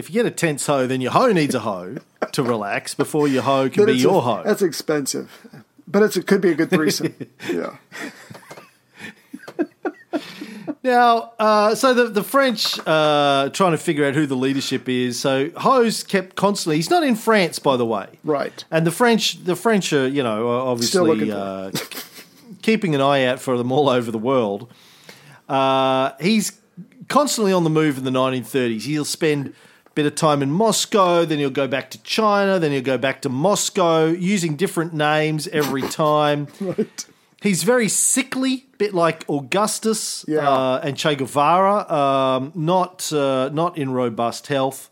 [0.00, 1.96] If you get a tense hoe, then your hoe needs a hoe
[2.32, 4.42] to relax before your hoe can be your a- hoe.
[4.42, 5.46] That's expensive,
[5.86, 7.14] but it's, it could be a good threesome.
[7.52, 7.76] yeah.
[10.82, 15.20] Now, uh, so the the French uh, trying to figure out who the leadership is.
[15.20, 16.76] So Ho's kept constantly.
[16.76, 18.08] He's not in France, by the way.
[18.24, 18.64] Right.
[18.70, 23.02] And the French, the French are you know are Still looking obviously uh, keeping an
[23.02, 24.72] eye out for them all over the world.
[25.46, 26.58] Uh, he's
[27.08, 28.82] constantly on the move in the 1930s.
[28.82, 29.52] He'll spend
[29.94, 33.22] bit of time in Moscow, then he'll go back to China, then he'll go back
[33.22, 36.48] to Moscow, using different names every time.
[36.60, 37.06] Right.
[37.42, 40.48] He's very sickly, bit like Augustus Yeah.
[40.48, 41.90] uh, and Che Guevara.
[41.90, 44.90] Um, not uh, not in robust health.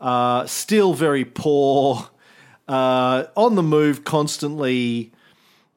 [0.00, 2.08] Uh, still very poor.
[2.66, 5.12] Uh, on the move constantly.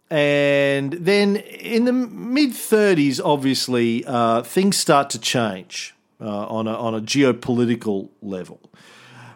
[0.09, 6.73] And then in the mid 30s, obviously, uh, things start to change uh, on, a,
[6.73, 8.61] on a geopolitical level.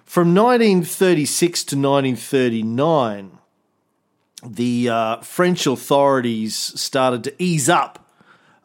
[0.06, 3.38] From 1936 to 1939,
[4.46, 8.10] the uh, French authorities started to ease up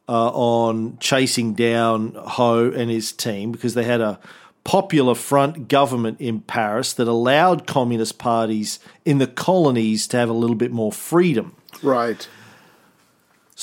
[0.09, 4.21] uh, on chasing down Ho and his team because they had a
[4.65, 10.35] popular front government in Paris that allowed communist parties in the colonies to have a
[10.35, 11.57] little bit more freedom.
[11.83, 12.29] Right.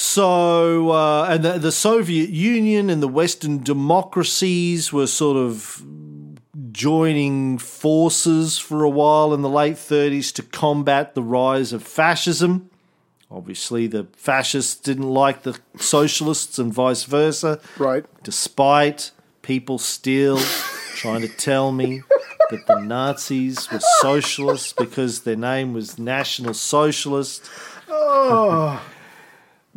[0.01, 5.83] So, uh, and the, the Soviet Union and the Western democracies were sort of
[6.71, 12.69] joining forces for a while in the late 30s to combat the rise of fascism.
[13.29, 18.05] Obviously, the fascists didn't like the socialists and vice versa, Right.
[18.23, 20.39] despite people still
[20.95, 22.03] trying to tell me
[22.51, 27.43] that the Nazis were socialists because their name was National Socialist.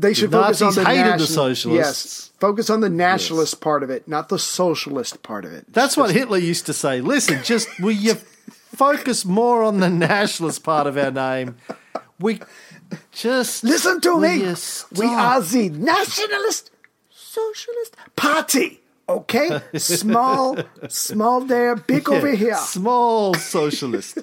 [0.02, 2.04] They should The focus Nazis on the hated the socialists.
[2.04, 2.32] Yes.
[2.40, 5.64] Focus on the nationalist part of it, not the socialist part of it.
[5.72, 7.00] That's what Hitler used to say.
[7.00, 8.14] Listen, just will you
[8.74, 11.54] focus more on the nationalist part of our name?
[12.18, 12.40] We
[13.12, 14.40] just Listen to will me.
[14.42, 14.56] you
[14.96, 16.72] We are the nationalist
[17.08, 18.80] socialist party.
[19.08, 19.60] Okay?
[19.76, 22.56] Small, small there, big over here.
[22.56, 24.18] Small socialist.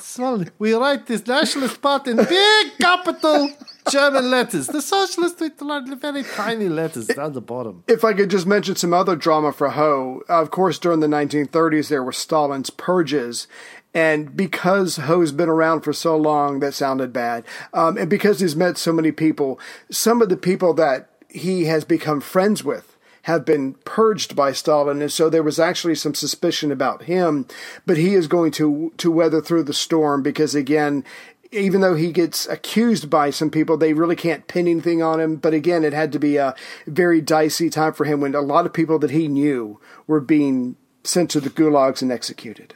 [0.00, 0.44] Small.
[0.58, 3.50] We write this nationalist part in big capital
[3.90, 4.66] German letters.
[4.66, 7.84] The socialist with the very tiny letters down the bottom.
[7.88, 11.88] If I could just mention some other drama for Ho, of course, during the 1930s,
[11.88, 13.46] there were Stalin's purges.
[13.94, 17.44] And because Ho's been around for so long, that sounded bad.
[17.74, 19.60] Um, and because he's met so many people,
[19.90, 25.00] some of the people that he has become friends with have been purged by Stalin,
[25.00, 27.46] and so there was actually some suspicion about him.
[27.86, 31.04] But he is going to to weather through the storm because again,
[31.52, 35.36] even though he gets accused by some people, they really can't pin anything on him.
[35.36, 36.54] But again, it had to be a
[36.86, 40.76] very dicey time for him when a lot of people that he knew were being
[41.04, 42.74] sent to the gulags and executed.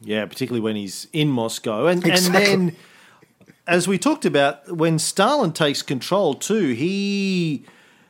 [0.00, 1.86] Yeah, particularly when he's in Moscow.
[1.86, 2.52] And, Exactly.
[2.52, 2.76] and then,
[3.68, 7.64] as we talked about, when Stalin takes control too, he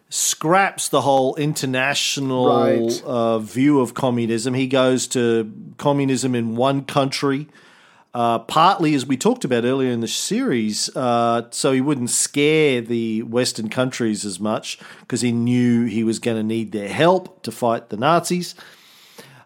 [0.09, 3.03] scraps the whole international Right.
[3.05, 4.55] uh, view of communism.
[4.55, 7.48] He goes to communism in one country.
[8.14, 12.82] Uh, partly, as we talked about earlier in the series, uh, so he wouldn't scare
[12.82, 17.42] the Western countries as much because he knew he was going to need their help
[17.42, 18.54] to fight the Nazis.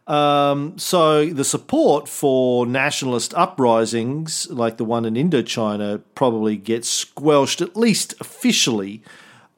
[0.08, 7.60] Um, so the support for nationalist uprisings like the one in Indochina probably gets squelched,
[7.60, 9.02] at least officially,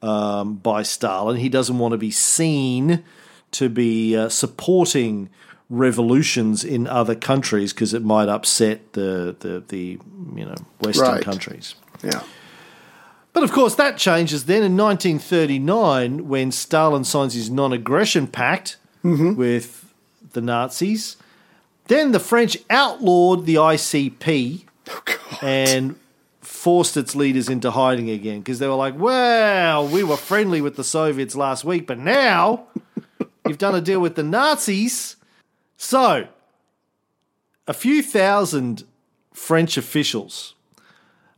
[0.01, 1.37] um, by Stalin.
[1.37, 3.03] He doesn't want to be seen
[3.51, 5.29] to be uh, supporting
[5.69, 9.99] revolutions in other countries because it might upset the, the, the
[10.35, 11.23] you know Western Right.
[11.23, 11.75] countries.
[12.03, 12.23] Yeah.
[13.33, 18.77] But of course, that changes then in 1939 when Stalin signs his non aggression pact
[19.03, 19.35] mm-hmm.
[19.35, 19.93] with
[20.33, 21.17] the Nazis.
[21.87, 25.95] Then the French outlawed the ICP oh, and
[26.41, 30.75] forced its leaders into hiding again because they were like, well, we were friendly with
[30.75, 32.67] the Soviets last week, but now
[33.47, 35.15] you've done a deal with the Nazis.
[35.81, 36.27] So,
[37.65, 38.83] a few thousand
[39.33, 40.53] French officials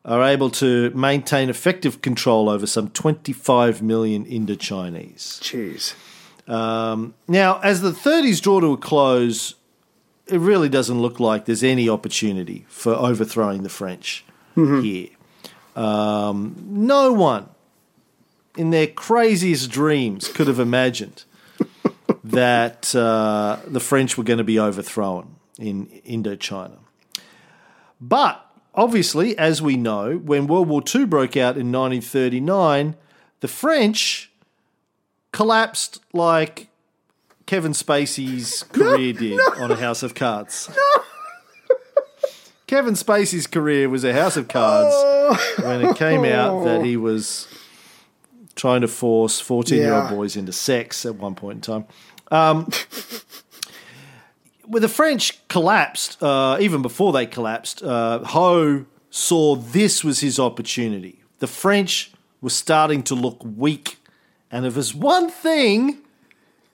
[0.04, 5.40] are able to maintain effective control over some 25 million Indochinese.
[5.42, 5.94] Jeez.
[6.52, 9.54] Um, now, as the 30s draw to a close,
[10.26, 14.26] it really doesn't look like there's any opportunity for overthrowing the French
[14.56, 15.10] here.
[15.76, 17.48] Um, no one
[18.58, 21.26] in their craziest dreams could have imagined
[22.24, 26.78] that uh, the French were going to be overthrown in Indochina.
[28.00, 28.46] But
[28.76, 32.96] obviously, as we know, when World War II broke out in 1939,
[33.40, 34.32] the French
[35.32, 36.68] collapsed like
[37.46, 40.70] Kevin Spacey's career did on a House of Cards.
[42.68, 44.96] Kevin Spacey's career was a House of Cards
[45.62, 47.50] when it came out that he was
[48.56, 50.16] trying to force 14 year old Yeah.
[50.16, 51.86] boys into sex at one point in time.
[52.32, 52.70] Um,
[54.66, 60.40] when the French collapsed, uh, even before they collapsed, uh, Ho saw this was his
[60.40, 61.22] opportunity.
[61.40, 62.12] The French
[62.42, 63.98] were starting to look weak.
[64.50, 66.00] And if there's one thing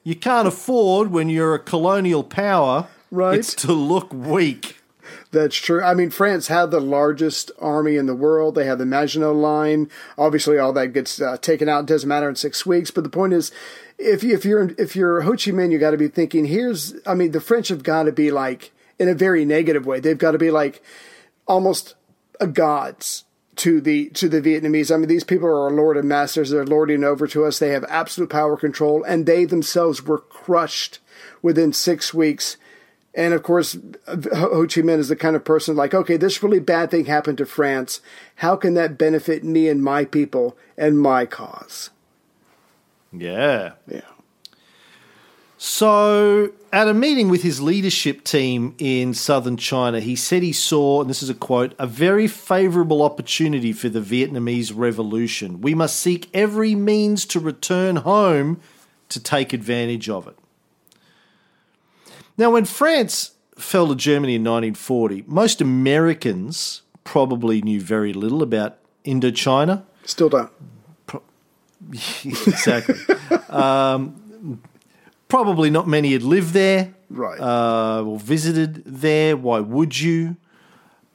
[0.03, 3.39] you can't afford when you're a colonial power, Right.
[3.39, 4.77] It's to look weak.
[5.31, 5.81] That's true.
[5.81, 8.55] I mean, France had the largest army in the world.
[8.55, 9.89] They had the Maginot Line.
[10.17, 11.81] Obviously, all that gets uh, taken out.
[11.81, 12.91] It doesn't matter in six weeks.
[12.91, 13.51] But the point is,
[13.97, 16.45] if you, if you're if you're Ho Chi Minh, you got to be thinking.
[16.45, 19.99] Here's, I mean, the French have got to be like in a very negative way.
[19.99, 20.83] They've got to be like
[21.47, 21.95] almost
[22.39, 23.25] a gods
[23.57, 24.93] to the to the Vietnamese.
[24.93, 26.49] I mean, these people are our lord and masters.
[26.49, 27.59] They're lording over to us.
[27.59, 30.99] They have absolute power control, and they themselves were crushed
[31.41, 32.57] within six weeks.
[33.15, 36.59] And of course, Ho Chi Minh is the kind of person like, okay, this really
[36.59, 37.99] bad thing happened to France.
[38.35, 41.89] How can that benefit me and my people and my cause?
[43.19, 43.73] Yeah.
[43.87, 44.01] Yeah.
[45.59, 51.01] So, at a meeting with his leadership team in southern China, he said he saw,
[51.01, 55.59] and this is a quote, a very favorable opportunity for the Vietnamese revolution.
[55.61, 58.61] We must seek every means to return home
[59.09, 60.37] to take advantage of it.
[62.37, 68.77] Now, when France fell to Germany in 1940, most Americans probably knew very little about
[69.03, 69.83] Indochina.
[70.05, 70.51] Still don't.
[72.23, 72.95] exactly.
[73.49, 74.61] um,
[75.27, 77.39] probably not many had lived there Right.
[77.39, 79.37] uh, or visited there.
[79.37, 80.35] Why would you?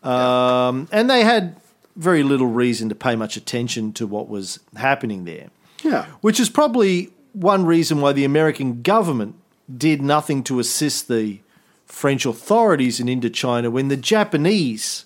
[0.03, 1.57] Um, and they had
[1.97, 5.51] very little reason to pay much attention to what was happening there,
[5.85, 6.07] yeah.
[6.23, 9.37] which is probably one reason why the American government
[9.75, 11.41] did nothing to assist the
[11.87, 15.05] French authorities in Indochina when the Japanese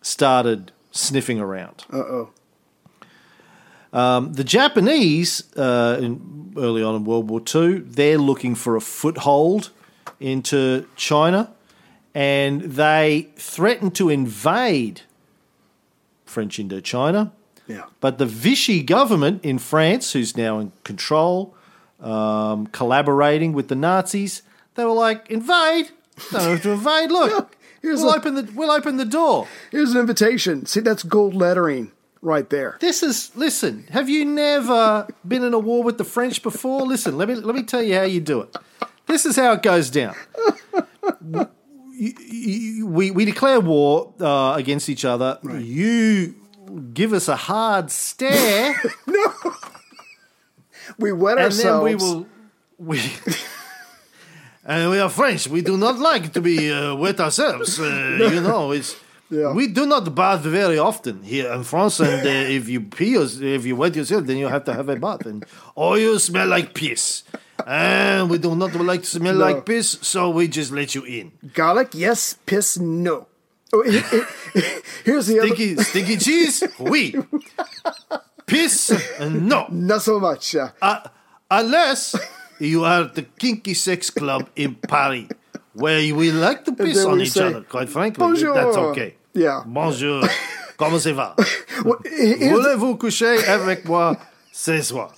[0.00, 1.84] started sniffing around.
[1.92, 2.30] Uh oh.
[3.92, 8.80] Um, the Japanese, uh, in, early on in World War II, they're looking for a
[8.80, 9.70] foothold
[10.20, 11.52] into China,
[12.14, 15.02] and they threatened to invade
[16.26, 17.32] French Indochina.
[17.66, 17.84] Yeah.
[18.00, 21.54] But the Vichy government in France, who's now in control,
[22.00, 24.42] um, collaborating with the Nazis,
[24.74, 25.90] they were like, invade?
[26.30, 27.10] Don't have to invade.
[27.10, 29.46] Look, Here's we'll a- open the we'll open the door.
[29.70, 30.66] Here's an invitation.
[30.66, 32.76] See, that's gold lettering right there.
[32.80, 33.86] This is listen.
[33.90, 36.82] Have you never been in a war with the French before?
[36.82, 38.56] Listen, let me let me tell you how you do it.
[39.06, 40.14] This is how it goes down.
[42.84, 45.38] We we declare war uh, against each other.
[45.58, 46.34] You
[46.92, 48.74] give us a hard stare,
[49.06, 49.32] no,
[50.98, 51.84] We wet and ourselves.
[51.84, 52.26] then we will
[52.78, 53.00] we.
[54.64, 55.48] And we are French.
[55.48, 57.80] We do not like to be uh, wet ourselves.
[57.80, 58.96] Uh, you know, it's
[59.30, 59.52] Yeah.
[59.52, 62.00] we do not bath very often here in France.
[62.00, 64.88] And uh, if you pee, or if you wet yourself, then you have to have
[64.88, 65.26] a bath.
[65.26, 67.24] And or you smell like piss.
[67.66, 69.40] And we do not like to smell No.
[69.44, 71.32] like piss, so we just let you in.
[71.52, 72.36] Garlic, yes.
[72.46, 73.26] Piss, no.
[73.72, 74.62] Oh, he- he-
[75.04, 75.48] here's the other.
[75.54, 77.14] Stinky, stinky cheese, oui.
[78.46, 79.66] Piss, no.
[79.68, 80.54] Not so much.
[80.56, 81.00] Uh, Uh,
[81.50, 82.14] unless
[82.58, 85.28] you are at the kinky sex club in Paris,
[85.74, 87.60] where we like to piss on each say, other.
[87.62, 89.14] Quite frankly, "Bonjour." that's okay.
[89.38, 89.62] Yeah.
[89.64, 90.24] Bonjour.
[90.76, 91.36] Comment ça va?
[91.84, 94.16] well, here's, Voulez-vous coucher avec moi
[94.52, 95.14] ce soir?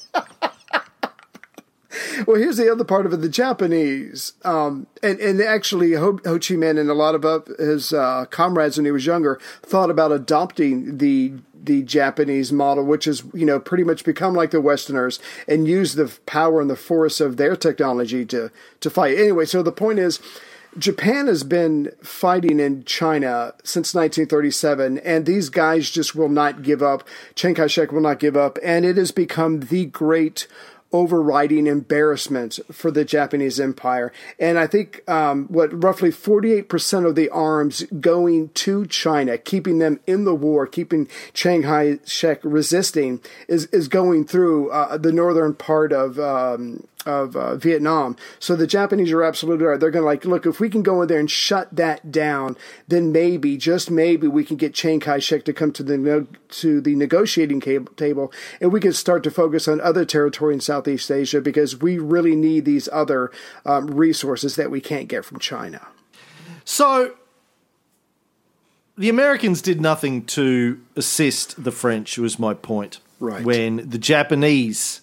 [2.27, 3.23] well, here's the other part of it.
[3.23, 7.41] The Japanese, um, and and actually Ho, Ho Chi Minh and a lot of uh,
[7.59, 13.07] his uh, comrades when he was younger thought about adopting the the Japanese model, which
[13.07, 15.19] is you know pretty much become like the Westerners
[15.49, 18.51] and use the power and the force of their technology to
[18.81, 19.19] to fight.
[19.19, 20.21] Anyway, so the point is.
[20.79, 26.83] Japan has been fighting in China since 1937, and these guys just will not give
[26.83, 27.07] up.
[27.35, 30.47] Chiang Kai shek will not give up, and it has become the great
[30.93, 34.13] overriding embarrassment for the Japanese Empire.
[34.39, 40.01] And I think um, what roughly 48% of the arms going to China, keeping them
[40.07, 45.55] in the war, keeping Chiang Kai shek resisting, is, is going through uh, the northern
[45.55, 46.19] part of.
[46.19, 48.17] Um, of uh, Vietnam.
[48.39, 49.81] So the Japanese are absolutely right.
[49.81, 52.57] They're going to like, look, if we can go in there and shut that down,
[52.89, 56.95] then maybe, just maybe, we can get Chiang Kai-shek to come to the to the
[56.95, 61.81] negotiating table, and we can start to focus on other territory in Southeast Asia because
[61.81, 63.31] we really need these other
[63.65, 65.87] um, resources that we can't get from China.
[66.65, 67.15] So,
[68.97, 73.01] the Americans did nothing to assist the French, was my point.
[73.19, 73.45] Right.
[73.45, 75.01] When the Japanese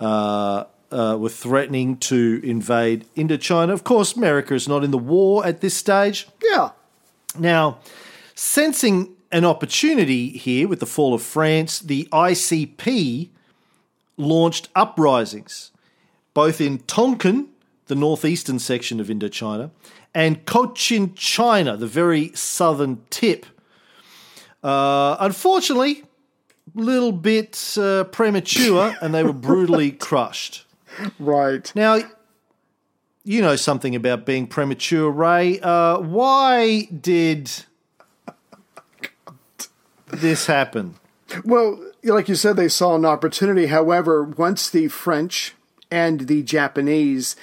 [0.00, 3.72] uh, uh, were threatening to invade Indochina.
[3.72, 6.28] Of course, America is not in the war at this stage.
[6.42, 6.70] Yeah,
[7.38, 7.78] Now,
[8.34, 13.28] sensing an opportunity here with the fall of France, the ICP
[14.16, 15.70] launched uprisings,
[16.34, 17.48] both in Tonkin,
[17.86, 19.70] the northeastern section of Indochina,
[20.14, 23.46] and Cochin China, the very southern tip.
[24.62, 26.04] Uh, unfortunately,
[26.76, 30.64] a little bit uh, premature, and they were brutally crushed.
[31.18, 31.72] right.
[31.74, 31.98] Now,
[33.24, 35.60] you know something about being premature, Ray.
[35.60, 37.50] Uh, why did
[40.06, 40.94] this happen?
[41.44, 43.66] Well, like you said, they saw an opportunity.
[43.66, 45.54] However, once the French
[45.90, 47.36] and the Japanese,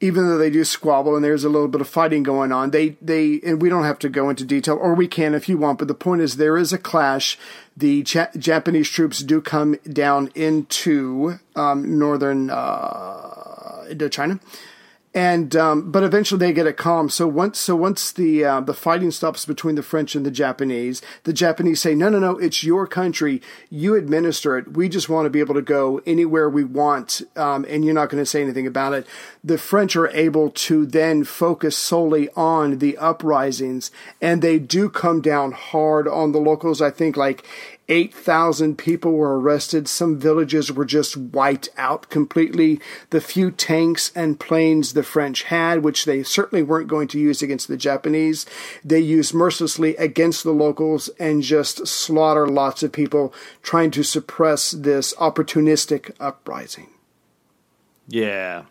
[0.00, 2.90] even though they do squabble and there's a little bit of fighting going on, they
[3.02, 5.78] they and we don't have to go into detail, or we can if you want.
[5.78, 7.38] But the point is, there is a clash.
[7.76, 14.40] The ja- Japanese troops do come down into um, northern uh, Indochina
[15.12, 17.08] and um, but eventually they get it calm.
[17.08, 21.02] So once so once the uh, the fighting stops between the French and the Japanese,
[21.24, 23.42] the Japanese say, "No, no, no, it's your country.
[23.70, 24.76] You administer it.
[24.76, 28.08] We just want to be able to go anywhere we want, um, and you're not
[28.08, 29.06] going to say anything about it."
[29.42, 33.90] The French are able to then focus solely on the uprisings,
[34.20, 36.80] and they do come down hard on the locals.
[36.80, 37.44] I think like
[37.90, 39.88] 8,000 people were arrested.
[39.88, 42.80] Some villages were just wiped out completely.
[43.10, 47.42] The few tanks and planes the French had, which they certainly weren't going to use
[47.42, 48.46] against the Japanese,
[48.84, 54.70] they used mercilessly against the locals and just slaughter lots of people trying to suppress
[54.70, 56.90] this opportunistic uprising.
[58.06, 58.64] Yeah.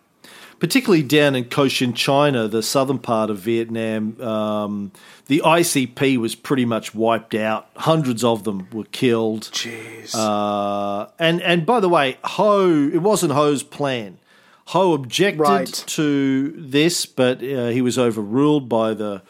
[0.59, 4.91] Particularly down in Cochin, China, the southern part of Vietnam, um,
[5.27, 7.69] the ICP was pretty much wiped out.
[7.77, 9.43] Hundreds of them were killed.
[9.53, 10.13] Jeez.
[10.13, 14.17] Uh, and and by the way, Ho, it wasn't Ho's plan.
[14.65, 15.67] Ho objected Right.
[15.87, 19.21] to this, but uh, he was overruled by the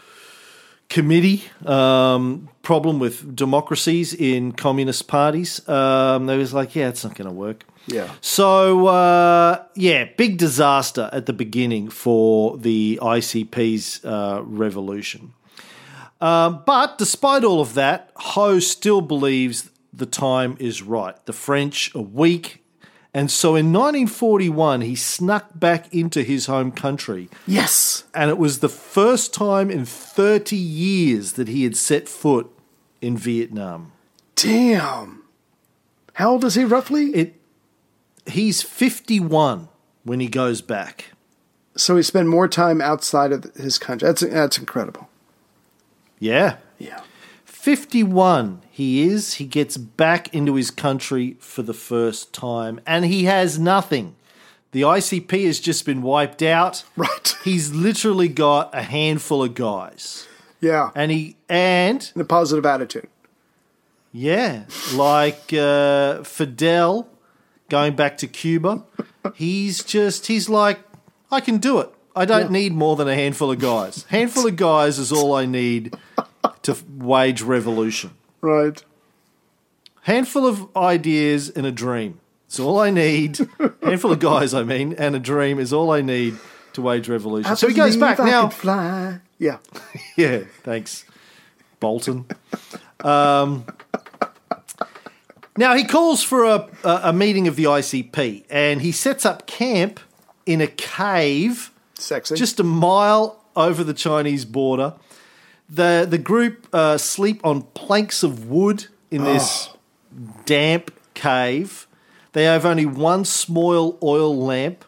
[0.90, 1.44] committee.
[1.66, 5.68] Um, problem with democracies in communist parties.
[5.70, 7.64] Um, they was like, yeah, it's not going to work.
[7.90, 8.12] Yeah.
[8.22, 15.34] So uh, yeah, big disaster at the beginning for the ICP's uh, revolution.
[16.22, 21.16] Um, but despite all of that, Ho still believes the time is right.
[21.26, 22.64] The French are weak.
[23.14, 27.30] And so in 1941, he snuck back into his home country.
[27.48, 28.04] yes.
[28.14, 32.52] And it was the first time in 30 years that he had set foot
[33.02, 33.94] in Vietnam.
[34.36, 35.24] Damn.
[36.14, 37.08] How old is he roughly?
[37.16, 37.39] It,
[38.32, 39.68] he's 51
[40.04, 41.06] when he goes back.
[41.76, 44.08] so he spent more time outside of his country.
[44.08, 45.10] That's that's incredible.
[46.20, 46.58] Yeah.
[46.78, 47.02] Yeah.
[47.46, 49.36] 51 he is.
[49.36, 54.16] He gets back into his country for the first time and he has nothing.
[54.72, 56.84] The ICP has just been wiped out.
[56.96, 57.36] Right.
[57.44, 60.28] He's literally got a handful of guys.
[60.62, 60.92] Yeah.
[60.96, 63.08] And he and And a positive attitude.
[64.12, 64.64] yeah,
[64.94, 67.08] like uh, Fidel
[67.70, 68.84] going back to Cuba,
[69.36, 70.80] he's just he's like
[71.32, 71.90] I can do it.
[72.16, 72.60] I don't Yeah.
[72.60, 74.04] need more than a handful of guys.
[74.10, 75.96] handful of guys is all I need
[76.64, 78.12] to wage revolution.
[78.42, 78.84] Right.
[80.04, 82.20] handful of ideas and a dream.
[82.48, 83.38] It's all I need.
[83.84, 86.36] handful of guys, I mean, and a dream is all I need
[86.74, 87.56] to wage revolution.
[87.56, 88.50] so he goes back I now.
[88.50, 89.20] fly.
[89.38, 89.58] Yeah.
[90.18, 91.06] Yeah, thanks,
[91.80, 92.26] Bolton.
[93.02, 93.66] Um,
[95.60, 99.46] now he calls for a, a, a meeting of the ICP, and he sets up
[99.46, 100.00] camp
[100.46, 102.36] in a cave Sexy.
[102.36, 104.94] just a mile over the Chinese border.
[105.70, 109.70] The the group uh, sleep on planks of wood in this
[110.46, 111.88] damp cave.
[112.32, 114.86] They have only one small oil lamp.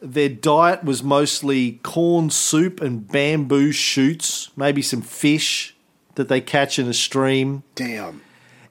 [0.00, 5.74] Their diet was mostly corn soup and bamboo shoots, maybe some fish
[6.14, 7.62] that they catch in a stream.
[7.74, 8.20] Damn.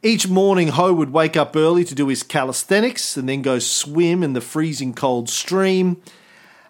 [0.04, 4.24] Each morning, Ho would wake up early to do his calisthenics and then go swim
[4.24, 6.02] in the freezing cold stream.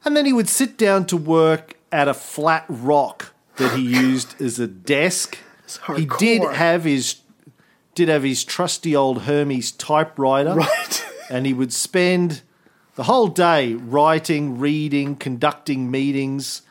[0.06, 4.42] And then he would sit down to work at a flat rock that he used
[4.42, 5.38] as a desk.
[5.96, 7.18] He did have his
[7.96, 11.06] did have his trusty old Hermes typewriter, Right.
[11.32, 12.44] and he would spend
[12.94, 16.62] the whole day writing, reading, conducting meetings,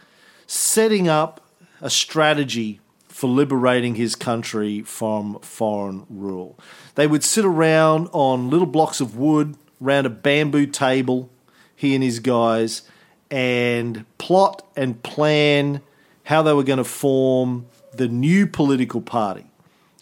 [0.47, 1.41] setting up
[1.81, 2.81] a strategy
[3.17, 6.59] for liberating his country from foreign rule.
[6.97, 11.31] They would sit around on little blocks of wood around a bamboo table,
[11.75, 12.83] he and his guys,
[13.31, 15.81] and plot and plan
[16.25, 17.64] how they were going to form
[17.95, 19.47] the new political party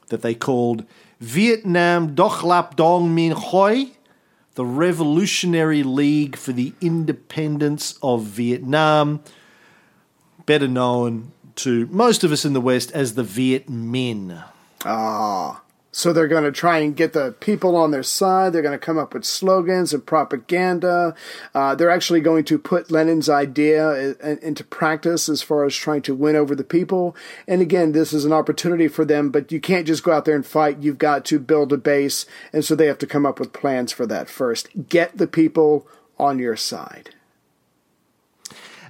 [0.08, 0.84] that they called
[1.20, 3.92] Vietnam Doc Lap Dong Minh Hoi,
[4.56, 9.22] the Revolutionary League for the Independence of Vietnam,
[10.46, 14.42] better known to most of us in the West as the Viet Minh.
[14.84, 15.60] Ah.
[15.96, 18.52] So they're going to try and get the people on their side.
[18.52, 21.14] They're going to come up with slogans and propaganda.
[21.54, 25.76] Uh, they're actually going to put Lenin's idea i- i- into practice as far as
[25.76, 27.14] trying to win over the people.
[27.46, 30.34] And again, this is an opportunity for them, but you can't just go out there
[30.34, 30.78] and fight.
[30.82, 32.26] You've got to build a base.
[32.52, 34.68] And so they have to come up with plans for that first.
[34.88, 35.86] Get the people
[36.18, 37.10] on your side.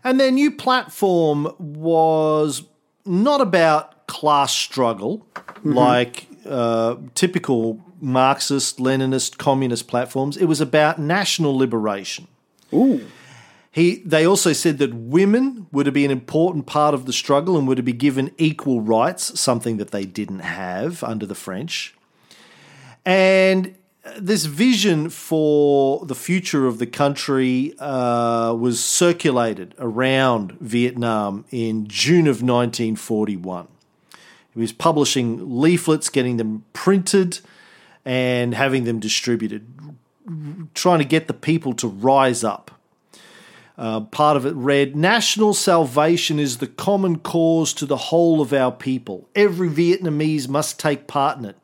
[0.05, 2.63] And their new platform was
[3.07, 5.27] not about class struggle
[5.65, 10.37] like uh, typical Marxist, Leninist, communist platforms.
[10.37, 12.29] It was about national liberation.
[13.71, 17.57] He, they also said that women were to be an important part of the struggle
[17.57, 21.95] and were to be given equal rights, something that they didn't have under the French.
[23.05, 23.75] And
[24.19, 32.27] this vision for the future of the country uh, was circulated around Vietnam in June
[32.27, 33.69] of 1941.
[34.53, 37.41] He was publishing leaflets, getting them printed,
[38.05, 39.67] and having them distributed,
[40.75, 42.71] trying to get the people to rise up.
[43.77, 48.53] Uh, part of it read National salvation is the common cause to the whole of
[48.53, 49.29] our people.
[49.35, 51.57] Every Vietnamese must take part in it.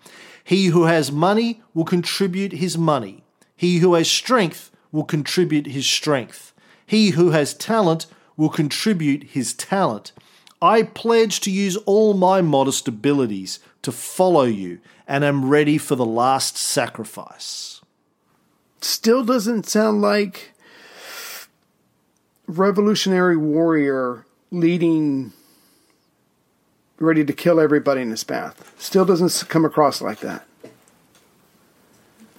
[0.51, 3.23] He who has money will contribute his money.
[3.55, 6.53] He who has strength will contribute his strength.
[6.85, 10.11] He who has talent will contribute his talent.
[10.61, 15.95] I pledge to use all my modest abilities to follow you and am ready for
[15.95, 17.81] the last sacrifice.
[18.81, 20.51] Still doesn't sound like
[22.49, 25.33] revolutionary warrior leading
[27.01, 28.75] ready to kill everybody in his path.
[28.79, 30.47] Still doesn't come across like that.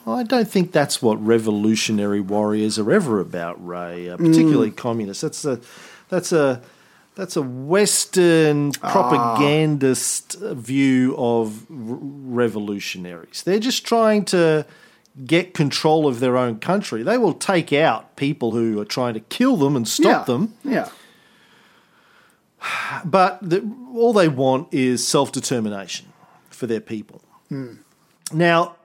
[0.07, 4.09] I don't think that's what revolutionary warriors are ever about, Ray.
[4.09, 5.21] Uh, particularly communists.
[5.21, 5.59] That's a
[6.09, 6.61] that's a
[7.15, 13.43] that's a Western propagandist view of r- revolutionaries.
[13.43, 14.65] They're just trying to
[15.25, 17.03] get control of their own country.
[17.03, 20.33] They will take out people who are trying to kill them and stop yeah.
[20.33, 20.89] them, Yeah.
[23.05, 26.11] But the, all they want is self determination
[26.49, 27.21] for their people.
[27.49, 27.75] Hmm.
[28.31, 28.75] Now,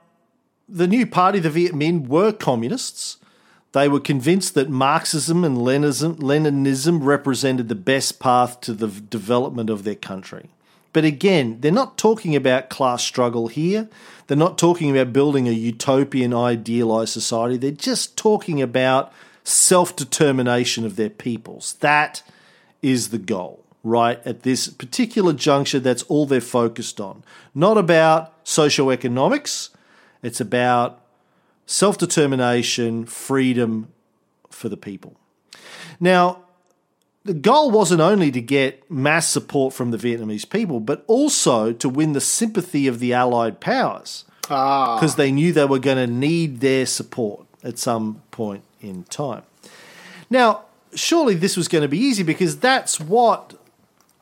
[0.67, 3.17] the new party, the Viet Minh, were communists.
[3.73, 9.69] They were convinced that Marxism and Leninism, Leninism represented the best path to the development
[9.69, 10.49] of their country.
[10.93, 13.87] But again, they're not talking about class struggle here.
[14.25, 17.57] They're not talking about building a utopian, idealized society.
[17.57, 19.13] They're just talking about
[19.43, 21.73] self determination of their peoples.
[21.81, 22.23] That
[22.81, 24.19] is the goal, right?
[24.25, 27.23] At this particular juncture, that's all they're focused on.
[27.53, 29.69] Not about socioeconomics,
[30.23, 31.01] it's about
[31.65, 33.89] self determination, freedom
[34.49, 35.15] for the people.
[35.99, 36.43] Now,
[37.23, 41.89] the goal wasn't only to get mass support from the Vietnamese people, but also to
[41.89, 44.23] win the sympathy of the Allied powers.
[44.49, 44.95] Ah.
[44.95, 49.43] Because they knew they were going to need their support at some point in time.
[50.29, 50.63] Now,
[50.95, 53.56] surely this was going to be easy because that's what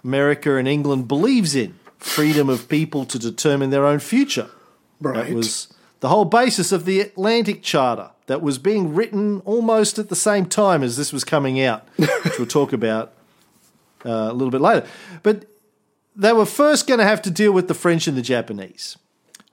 [0.05, 4.49] America and England believes in freedom of people to determine their own future.
[5.01, 5.25] Right.
[5.25, 5.67] That was
[5.99, 10.45] the whole basis of the Atlantic Charter that was being written almost at the same
[10.45, 13.13] time as this was coming out, which we'll talk about
[14.05, 14.85] uh, a little bit later.
[15.23, 15.45] But
[16.15, 18.99] they were first going to have to deal with the French and the Japanese,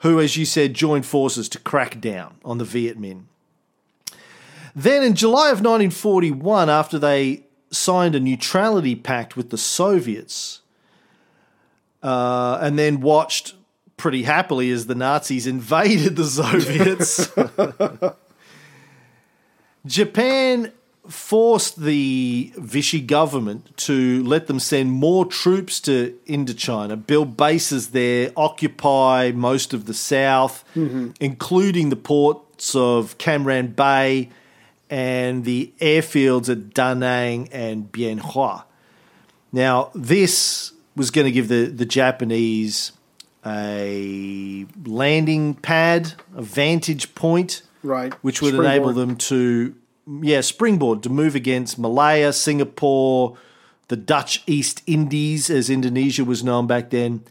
[0.00, 3.24] who, as you said, joined forces to crack down on the Viet Minh.
[4.76, 10.60] Then in July of 1941, after they signed a neutrality pact with the Soviets,
[12.02, 13.54] uh, and then watched
[13.96, 17.30] pretty happily as the Nazis invaded the Soviets.
[19.86, 20.72] Japan
[21.08, 28.30] forced the Vichy government to let them send more troops to Indochina, build bases there,
[28.36, 30.64] occupy most of the south,
[31.20, 34.28] including the ports of Cam Bay
[34.92, 38.66] and the airfields at Da Nang and Bien Hoa.
[39.50, 42.92] Now, this was going to give the, the Japanese
[43.46, 48.12] a landing pad, a vantage point, Right.
[48.22, 48.76] which would Springboard.
[48.76, 49.74] enable them to,
[50.20, 53.38] yeah, springboard to move against Malaya, Singapore,
[53.88, 57.24] the Dutch East Indies, as Indonesia was known back then,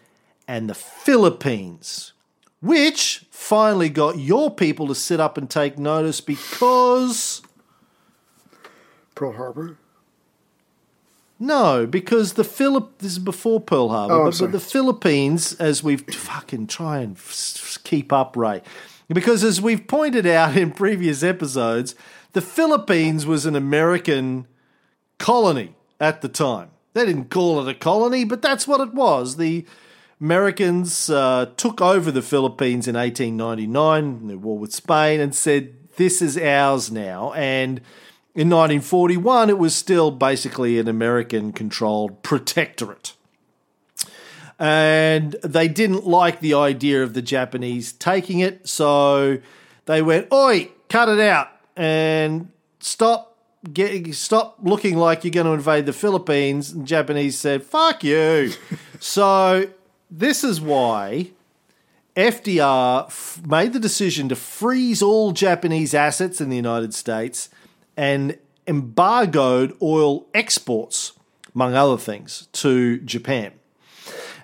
[0.48, 2.14] and the Philippines,
[2.60, 7.44] which finally got your people to sit up and take notice because.
[9.22, 9.78] Pearl Harbor.
[11.38, 12.98] No, because the Philip.
[12.98, 17.16] This is before Pearl Harbor, Oh, but, but the Philippines, as we've fucking try and
[17.16, 18.64] f- keep up, Ray,
[19.10, 21.94] because as we've pointed out in previous episodes,
[22.34, 24.48] the Philippines was an American
[25.20, 26.72] colony at the time.
[26.96, 29.38] They didn't call it a colony, but that's what it was.
[29.38, 29.68] The
[30.20, 35.76] Americans uh, took over the Philippines in 1899 in the war with Spain and said,
[35.98, 37.34] This is ours now.
[37.34, 37.82] And
[38.34, 43.14] in 1941, it was still basically an American controlled protectorate.
[44.58, 49.40] And they didn't like the idea of the Japanese taking it, so
[49.86, 53.32] they went, Oi, cut it out and stop
[53.72, 56.72] get, stop looking like you're going to invade the Philippines.
[56.72, 58.52] And Japanese said, fuck you.
[59.00, 59.70] so
[60.10, 61.32] this is why
[62.16, 67.50] FDR f- made the decision to freeze all Japanese assets in the United States
[67.98, 68.38] and
[68.68, 71.14] embargoed oil exports,
[71.54, 73.52] among other things, to Japan.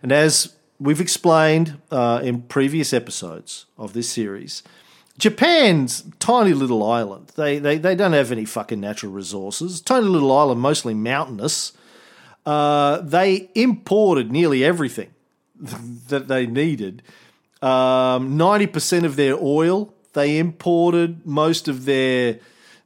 [0.02, 4.64] And as we've explained uh, in previous episodes of this series,
[5.18, 7.32] Japan's tiny little island.
[7.36, 9.82] They, they they don't have any fucking natural resources.
[9.82, 11.74] Tiny little island, mostly mountainous.
[12.46, 15.10] Uh, they imported nearly everything
[15.56, 17.02] that they needed.
[17.62, 21.26] Um, Ninety percent of their oil they imported.
[21.26, 22.40] Most of their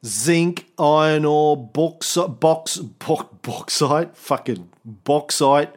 [0.05, 5.75] zinc, iron ore, bauxite, box, bo- bauxite, fucking bauxite,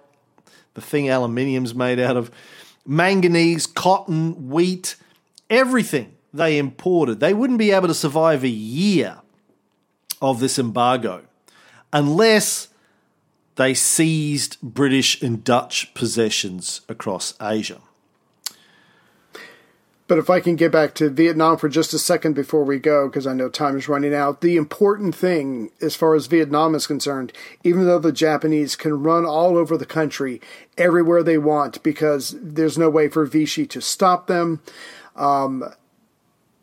[0.75, 2.31] the thing aluminium's made out of,
[2.87, 4.97] manganese, cotton, wheat,
[5.51, 7.21] everything they imported.
[7.21, 9.19] They wouldn't be able to survive a year
[10.21, 11.23] of this embargo
[11.93, 12.69] unless
[13.57, 17.81] they seized British and Dutch possessions across Asia.
[20.07, 23.09] But if I can get back to Vietnam for just a second before we go,
[23.09, 26.87] because I know time is running out, the important thing as far as Vietnam is
[26.87, 27.33] concerned,
[27.63, 30.43] even though the Japanese can run all over the country,
[30.77, 34.61] everywhere they want, because there's no way for Vichy to stop them.
[35.17, 35.65] Um,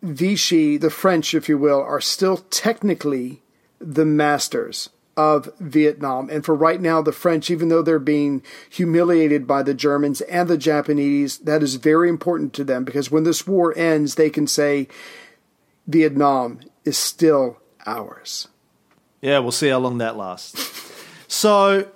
[0.03, 3.41] Vichy, the French, if you will, are still technically
[3.79, 6.29] the masters of Vietnam.
[6.29, 10.49] And for right now, the French, even though they're being humiliated by the Germans and
[10.49, 14.47] the Japanese, that is very important to them because when this war ends, they can
[14.47, 14.87] say
[15.87, 18.47] Vietnam is still ours.
[19.21, 20.93] Yeah, we'll see how long that lasts.
[21.27, 21.87] so,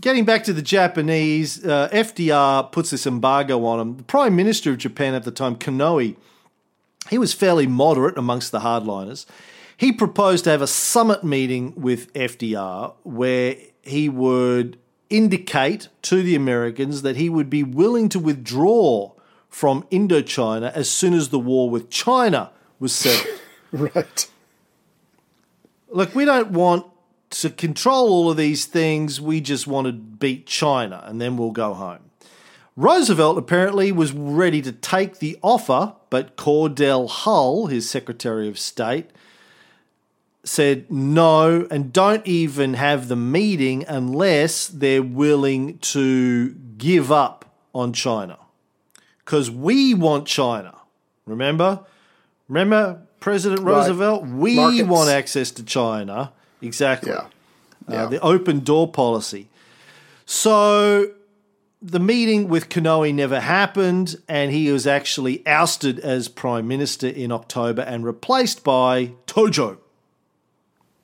[0.00, 3.96] getting back to the Japanese, uh, FDR puts this embargo on them.
[3.96, 6.14] The Prime Minister of Japan at the time, Konoe,
[7.10, 9.26] he was fairly moderate amongst the hardliners.
[9.78, 14.76] He proposed to have a summit meeting with FDR where he would
[15.08, 19.12] indicate to the Americans that he would be willing to withdraw
[19.48, 23.34] from Indochina as soon as the war with China was settled.
[23.70, 24.30] Right.
[25.90, 26.86] Look, we don't want
[27.30, 29.20] to control all of these things.
[29.20, 32.10] We just want to beat China and then we'll go home.
[32.76, 39.10] Roosevelt apparently was ready to take the offer, but Cordell Hull, his Secretary of State,
[40.48, 47.44] said no and don't even have the meeting unless they're willing to give up
[47.74, 48.38] on China.
[49.24, 50.74] Because we want China.
[51.26, 51.80] Remember?
[52.48, 53.74] Remember President Right.
[53.74, 54.26] Roosevelt?
[54.26, 54.88] We Markets.
[54.88, 56.32] want access to China.
[56.62, 57.12] Exactly.
[57.12, 57.26] Yeah.
[58.04, 59.48] Uh, the open door policy.
[60.24, 61.12] So
[61.82, 67.30] the meeting with Konoe never happened, and he was actually ousted as prime minister in
[67.32, 69.76] October and replaced by Tojo.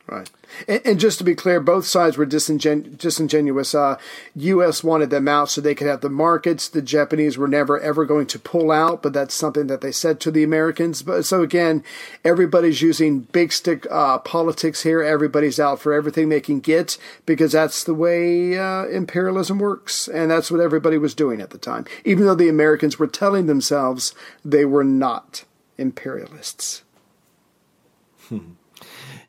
[0.06, 0.30] Right.
[0.68, 3.74] And, and just to be clear, both sides were disingen- disingenuous.
[3.74, 3.96] Uh,
[4.36, 4.84] U.S.
[4.84, 6.68] wanted them out so they could have the markets.
[6.68, 10.20] The Japanese were never ever going to pull out, but that's something that they said
[10.20, 11.02] to the Americans.
[11.02, 11.82] But so again,
[12.22, 15.02] everybody's using big stick uh, politics here.
[15.02, 20.30] Everybody's out for everything they can get because that's the way uh, imperialism works, and
[20.30, 21.86] that's what everybody was doing at the time.
[22.04, 25.46] Even though the Americans were telling themselves they were not
[25.78, 26.82] imperialists.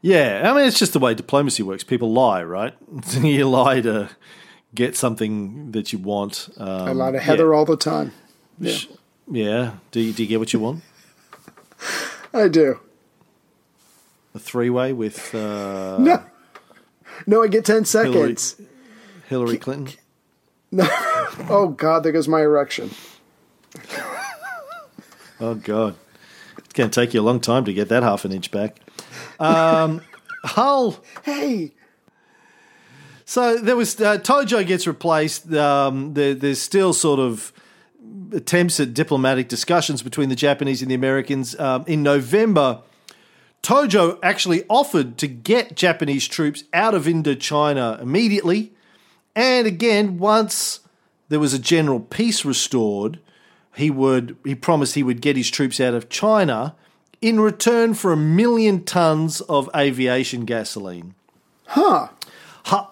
[0.06, 1.84] Yeah, I mean, it's just the way diplomacy works.
[1.84, 2.76] People lie, right?
[3.24, 4.12] you lie to
[4.76, 6.48] get something that you want.
[6.58, 8.12] Um, I lie to Heather all the time.
[8.60, 8.78] Yeah,
[9.28, 9.72] Yeah.
[9.90, 10.84] Do you, do you get what you want?
[12.36, 12.82] I do.
[14.36, 16.24] A three way with uh, No.
[17.26, 18.62] No, I get 10 seconds.
[19.28, 19.98] Hillary Clinton?
[21.50, 22.92] Oh, God, there goes my erection.
[25.40, 25.96] Oh, God.
[26.60, 28.80] It's going to take you a long time to get that half an inch back.
[29.40, 30.02] Um,
[30.44, 31.04] Hull.
[31.24, 31.74] Hey,
[33.26, 35.52] So there was uh, Tojo gets replaced.
[35.52, 37.52] Um, there, there's still sort of
[38.32, 41.60] attempts at diplomatic discussions between the Japanese and the Americans.
[41.60, 42.82] Um, in November,
[43.64, 48.74] Tojo actually offered to get Japanese troops out of Indochina immediately,
[49.36, 50.82] and again once
[51.30, 53.20] there was a general peace restored,
[53.76, 56.76] he would he promised he would get his troops out of China
[57.22, 61.16] in return for a million tons of aviation gasoline.
[61.66, 62.10] huh.
[62.66, 62.92] Ha-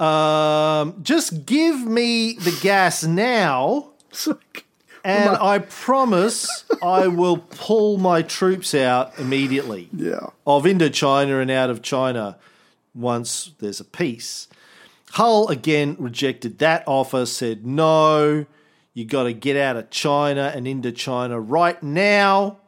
[0.00, 3.90] um, just give me the gas now,
[5.04, 10.28] and I promise I will pull my troops out immediately yeah.
[10.46, 12.38] of Indochina and out of China
[12.94, 14.48] once there's a peace.
[15.12, 18.46] Hull again rejected that offer, said no,
[18.94, 22.58] you got to get out of China and Indochina right now.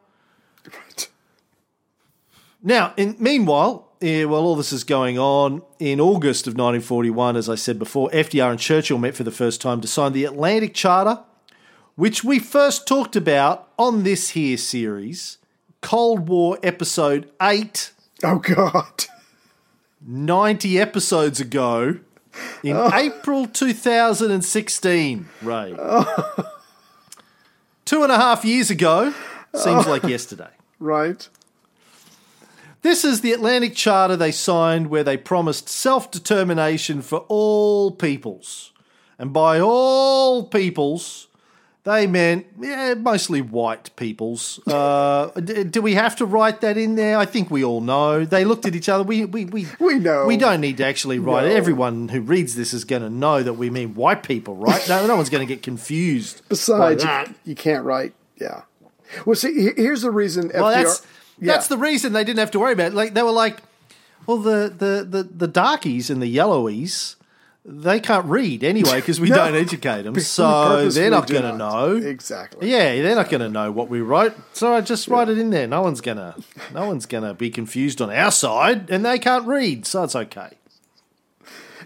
[2.63, 7.49] Now, in, meanwhile, eh, while all this is going on, in August of 1941, as
[7.49, 10.73] I said before, FDR and Churchill met for the first time to sign the Atlantic
[10.75, 11.21] Charter,
[11.97, 15.39] which we first talked about on this here series,
[15.81, 17.93] Cold War Episode 8,
[18.25, 19.07] Oh God.
[20.05, 21.99] 90 episodes ago,
[22.63, 25.77] in April 2016, Ray.
[27.85, 29.13] Two and a half years ago,
[29.55, 30.51] seems like yesterday.
[30.79, 31.29] Right.
[32.83, 38.73] This is the Atlantic Charter they signed where they promised self determination for all peoples.
[39.17, 41.29] And by all peoples,
[41.85, 44.59] they meant yeah, mostly white peoples.
[44.67, 47.17] Uh, d- do we have to write that in there?
[47.17, 48.25] I think we all know.
[48.25, 49.05] They looked at each other.
[49.05, 50.27] We we we, We know.
[50.27, 51.53] We don't need to actually write it.
[51.53, 54.85] Everyone who reads this is going to know that we mean white people, right?
[54.89, 56.43] No, no one's going to get confused.
[56.49, 58.15] Besides, you, you can't write.
[58.41, 58.63] Yeah.
[59.27, 60.51] Well, see, here's the reason.
[60.55, 61.07] Well, that's
[61.39, 61.53] yeah.
[61.53, 62.95] that's the reason they didn't have to worry about it.
[62.95, 63.59] Like they were like,
[64.27, 67.17] well, the the the, the darkies and the yellowies,
[67.65, 69.37] they can't read anyway because we No.
[69.37, 71.97] don't educate them, so they're not going to know.
[71.97, 72.71] Exactly.
[72.71, 74.35] Yeah, they're not going to know what we wrote.
[74.53, 75.67] So I just write it in there.
[75.67, 76.37] No one's gonna
[76.73, 80.59] no one's gonna be confused on our side, and they can't read, so it's okay.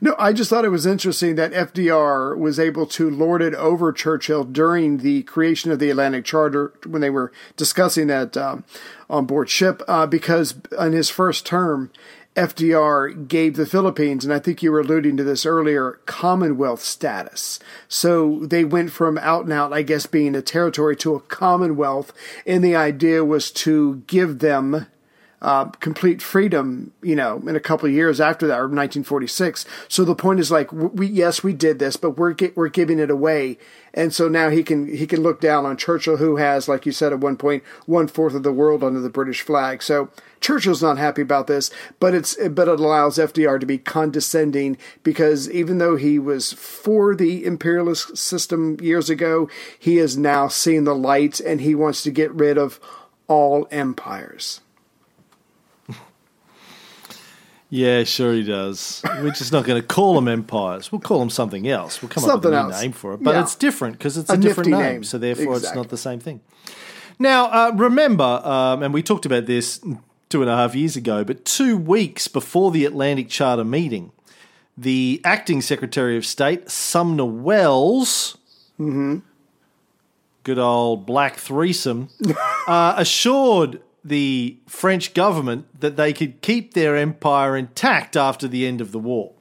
[0.01, 3.92] No, I just thought it was interesting that FDR was able to lord it over
[3.92, 8.64] Churchill during the creation of the Atlantic Charter when they were discussing that um,
[9.09, 11.90] on board ship, uh, because in his first term,
[12.36, 17.59] FDR gave the Philippines, and I think you were alluding to this earlier, Commonwealth status.
[17.88, 22.12] So they went from out and out, I guess, being a territory to a Commonwealth,
[22.47, 24.86] and the idea was to give them
[25.43, 29.66] uh, complete freedom, you know, in a couple of years after that, or 1946.
[29.89, 32.99] So the point is like, we yes, we did this, but we're gi- we're giving
[32.99, 33.59] it away,
[33.93, 36.93] and so now he can he can look down on Churchill, who has, like you
[36.93, 39.82] said at one point, one fourth of the world under the British flag.
[39.82, 40.09] So
[40.41, 41.70] Churchill's not happy about this,
[42.01, 47.14] but it's but it allows FDR to be condescending because even though he was for
[47.14, 52.11] the imperialist system years ago, he is now seeing the light, and he wants to
[52.11, 52.80] get rid of
[53.28, 54.61] all empires.
[57.69, 59.03] Yeah, sure he does.
[59.05, 60.93] We're just not going to call them empires.
[60.93, 62.01] We'll call them something else.
[62.01, 62.83] We'll come Something up with a new else.
[62.83, 63.43] name for it, but Yeah.
[63.43, 65.05] it's different because it's a, A different name, name.
[65.05, 66.41] so therefore it's not the same thing.
[67.19, 69.81] Now, uh, remember, um, and we talked about this
[70.29, 74.12] two and a half years ago, but two weeks before the Atlantic Charter meeting,
[74.79, 78.37] the acting Secretary of State Sumner Welles,
[78.79, 79.23] good
[80.59, 82.11] old black threesome,
[82.69, 88.80] uh, assured the French government that they could keep their empire intact after the end
[88.80, 89.32] of the war.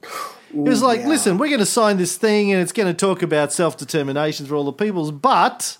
[0.50, 1.08] It was like, yeah.
[1.08, 4.46] listen, we're going to sign this thing and it's going to talk about self determination
[4.46, 5.76] for all the peoples, but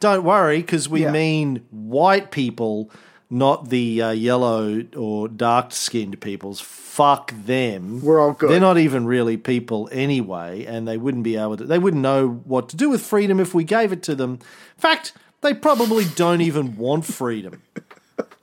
[0.00, 1.12] don't worry because we Yeah.
[1.12, 2.90] mean white people,
[3.30, 6.60] not the uh, yellow or dark skinned peoples.
[6.60, 8.00] Fuck them.
[8.02, 8.50] We're all good.
[8.50, 11.64] They're not even really people anyway, and they wouldn't be able to.
[11.64, 14.32] They wouldn't know what to do with freedom if we gave it to them.
[14.32, 15.12] In fact,
[15.42, 17.62] they probably don't even want freedom.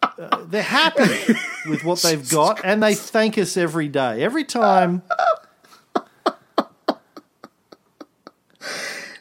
[0.01, 1.34] Uh, they're happy
[1.67, 4.23] with what they've got, and they thank us every day.
[4.23, 5.01] Every time.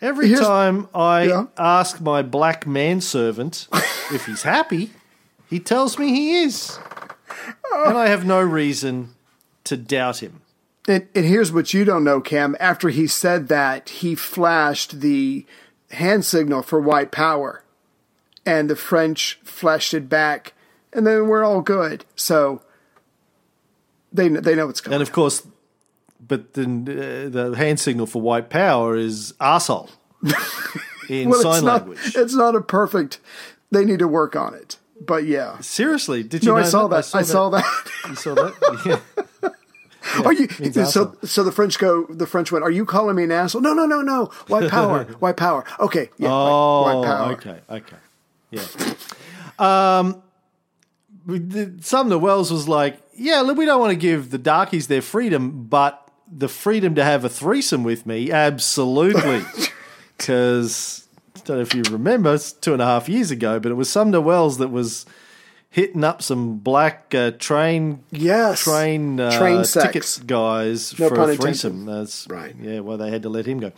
[0.01, 1.45] Every Here's- time I Yeah.
[1.57, 3.69] ask my black manservant
[4.13, 4.93] if he's happy,
[5.49, 6.79] he tells me he is.
[7.87, 9.15] And I have no reason
[9.65, 10.43] to doubt him.
[10.87, 12.55] And, and here's what you don't know, Cam.
[12.61, 15.47] After he said that, he flashed the
[15.91, 17.63] hand signal for white power,
[18.47, 20.53] and the French flashed it back,
[20.93, 22.05] and then we're all good.
[22.17, 22.63] So
[24.13, 24.95] they they know what's going.
[24.95, 25.47] And of course,
[26.21, 29.91] but then uh, the hand signal for white power is arsehole
[31.09, 32.13] in well, sign it's not language.
[32.17, 33.21] it's not a perfect.
[33.71, 34.79] They need to work on it.
[35.01, 37.15] But yeah, Seriously, did you no, know I saw that.
[37.15, 37.65] I saw that.
[38.09, 39.01] You saw that?
[40.15, 40.21] Yeah.
[40.25, 40.83] Are you so?
[40.83, 41.17] asshole.
[41.25, 42.05] So the French go.
[42.07, 42.63] The French went.
[42.63, 43.63] Are you calling me an asshole?
[43.63, 44.27] No, no, no, no.
[44.49, 45.05] White power.
[45.19, 45.65] white power.
[45.81, 46.11] Okay.
[46.19, 46.29] Yeah.
[46.31, 47.33] Oh, white, white power.
[47.33, 47.97] okay, okay,
[48.55, 48.95] yeah.
[49.59, 50.23] Um,
[51.81, 55.65] Sumner Welles was like, "Yeah, look, we don't want to give the darkies their freedom,
[55.69, 56.01] but
[56.31, 59.43] the freedom to have a threesome with me, absolutely."
[60.17, 63.73] Because I don't know if you remember, it's two and a half years ago, but
[63.73, 65.07] it was Sumner Welles that was
[65.71, 68.63] hitting up some black uh, train Yes.
[68.63, 71.85] train uh, Train tickets guys No for a threesome.
[71.85, 72.55] That's Right.
[72.59, 73.73] Yeah, well, they had to let him go.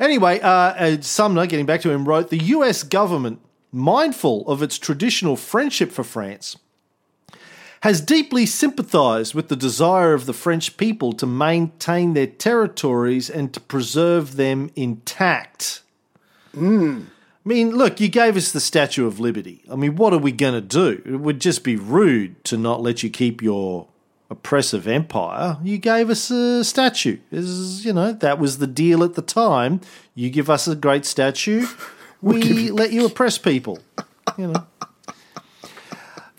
[0.00, 2.82] Anyway, uh, uh, Sumner, getting back to him, wrote the U.S.
[2.82, 3.40] government,
[3.72, 6.56] mindful of its traditional friendship for France,
[7.80, 13.52] has deeply sympathised with the desire of the French people to maintain their territories and
[13.52, 15.82] to preserve them intact.
[17.44, 19.64] I mean, look, you gave us the Statue of Liberty.
[19.68, 21.02] I mean, what are we going to do?
[21.04, 23.88] It would just be rude to not let you keep your
[24.32, 27.18] oppressive empire, you gave us a statue.
[27.30, 29.80] Is, you know, that was the deal at the time.
[30.14, 31.66] You give us a great statue,
[32.22, 33.80] we let you oppress people.
[34.38, 34.66] You know.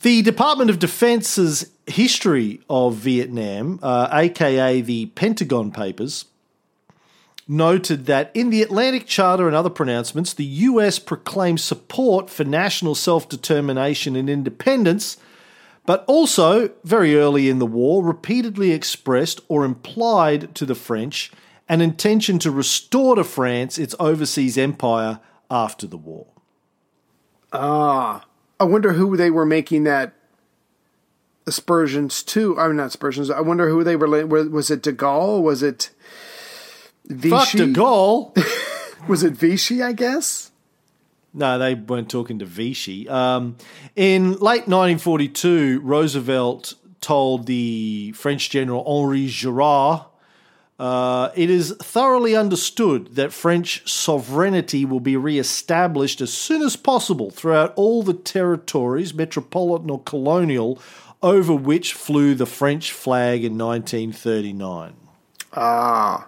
[0.01, 6.25] The Department of Defense's history of Vietnam, uh, aka the Pentagon Papers,
[7.47, 12.95] noted that in the Atlantic Charter and other pronouncements, the US proclaimed support for national
[12.95, 15.17] self determination and independence,
[15.85, 21.31] but also, very early in the war, repeatedly expressed or implied to the French
[21.69, 25.19] an intention to restore to France its overseas empire
[25.53, 26.25] after the war.
[27.53, 28.25] Ah,
[28.59, 30.13] I wonder who they were making that
[31.45, 32.59] aspersions to.
[32.59, 33.29] I mean, not aspersions.
[33.29, 34.25] I wonder who they were.
[34.25, 35.43] Was it De Gaulle?
[35.43, 35.91] Was it
[37.05, 37.29] Vichy?
[37.29, 38.33] Fuck de Gaulle.
[39.07, 39.83] Was it Vichy?
[39.83, 40.51] I guess.
[41.33, 43.09] No, they weren't talking to Vichy.
[43.09, 43.57] Um,
[43.95, 50.05] in late 1942, Roosevelt told the French general Henri Giraud,
[50.79, 56.75] uh, it is thoroughly understood that French sovereignty will be re established as soon as
[56.75, 60.79] possible throughout all the territories, metropolitan or colonial,
[61.21, 64.95] over which flew the French flag in 1939.
[65.53, 66.27] Ah.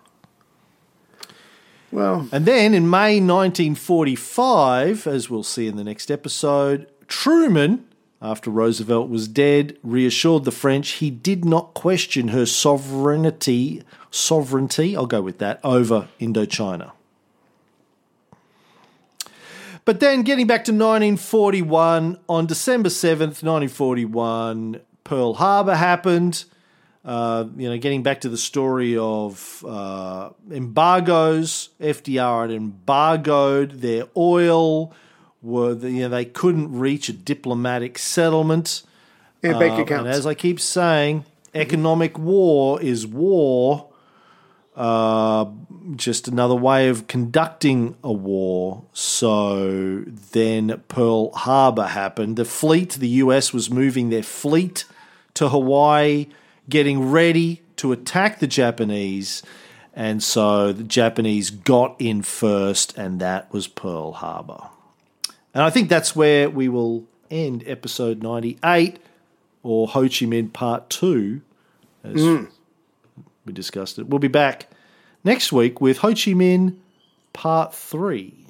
[1.92, 7.86] Well, And then in May 1945, as we'll see in the next episode, Truman,
[8.22, 13.82] after Roosevelt was dead, reassured the French he did not question her sovereignty,
[14.16, 16.92] sovereignty, I'll go with that, over Indochina.
[19.84, 26.46] But then getting back to 1941, on December 7th, 1941, Pearl Harbor happened.
[27.04, 34.06] Uh, you know, getting back to the story of uh, embargoes, FDR had embargoed their
[34.18, 34.92] oil.
[35.44, 38.82] Were the, you know they couldn't reach a diplomatic settlement.
[39.42, 39.92] bank Uh, accounts.
[39.92, 43.90] And as I keep saying, economic war is war.
[44.76, 45.46] Uh,
[45.96, 48.84] just another way of conducting a war.
[48.92, 52.36] So then Pearl Harbor happened.
[52.36, 54.86] The fleet, the US was moving their fleet
[55.36, 56.28] to Hawaii,
[56.68, 59.44] getting ready to attack the Japanese.
[59.94, 64.68] And so the Japanese got in first, and that was Pearl Harbor.
[65.54, 69.00] And I think that's where we will end episode 98
[69.64, 71.42] or Ho Chi Minh Part 2
[72.04, 72.48] as
[73.46, 74.08] we discussed it.
[74.08, 74.68] We'll be back
[75.24, 76.76] next week with Ho Chi Minh
[77.34, 78.48] Part 3.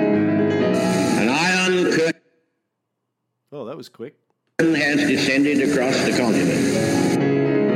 [0.00, 2.20] An iron curtain
[3.52, 4.14] Oh, that was quick.
[4.60, 7.69] has descended across the continent.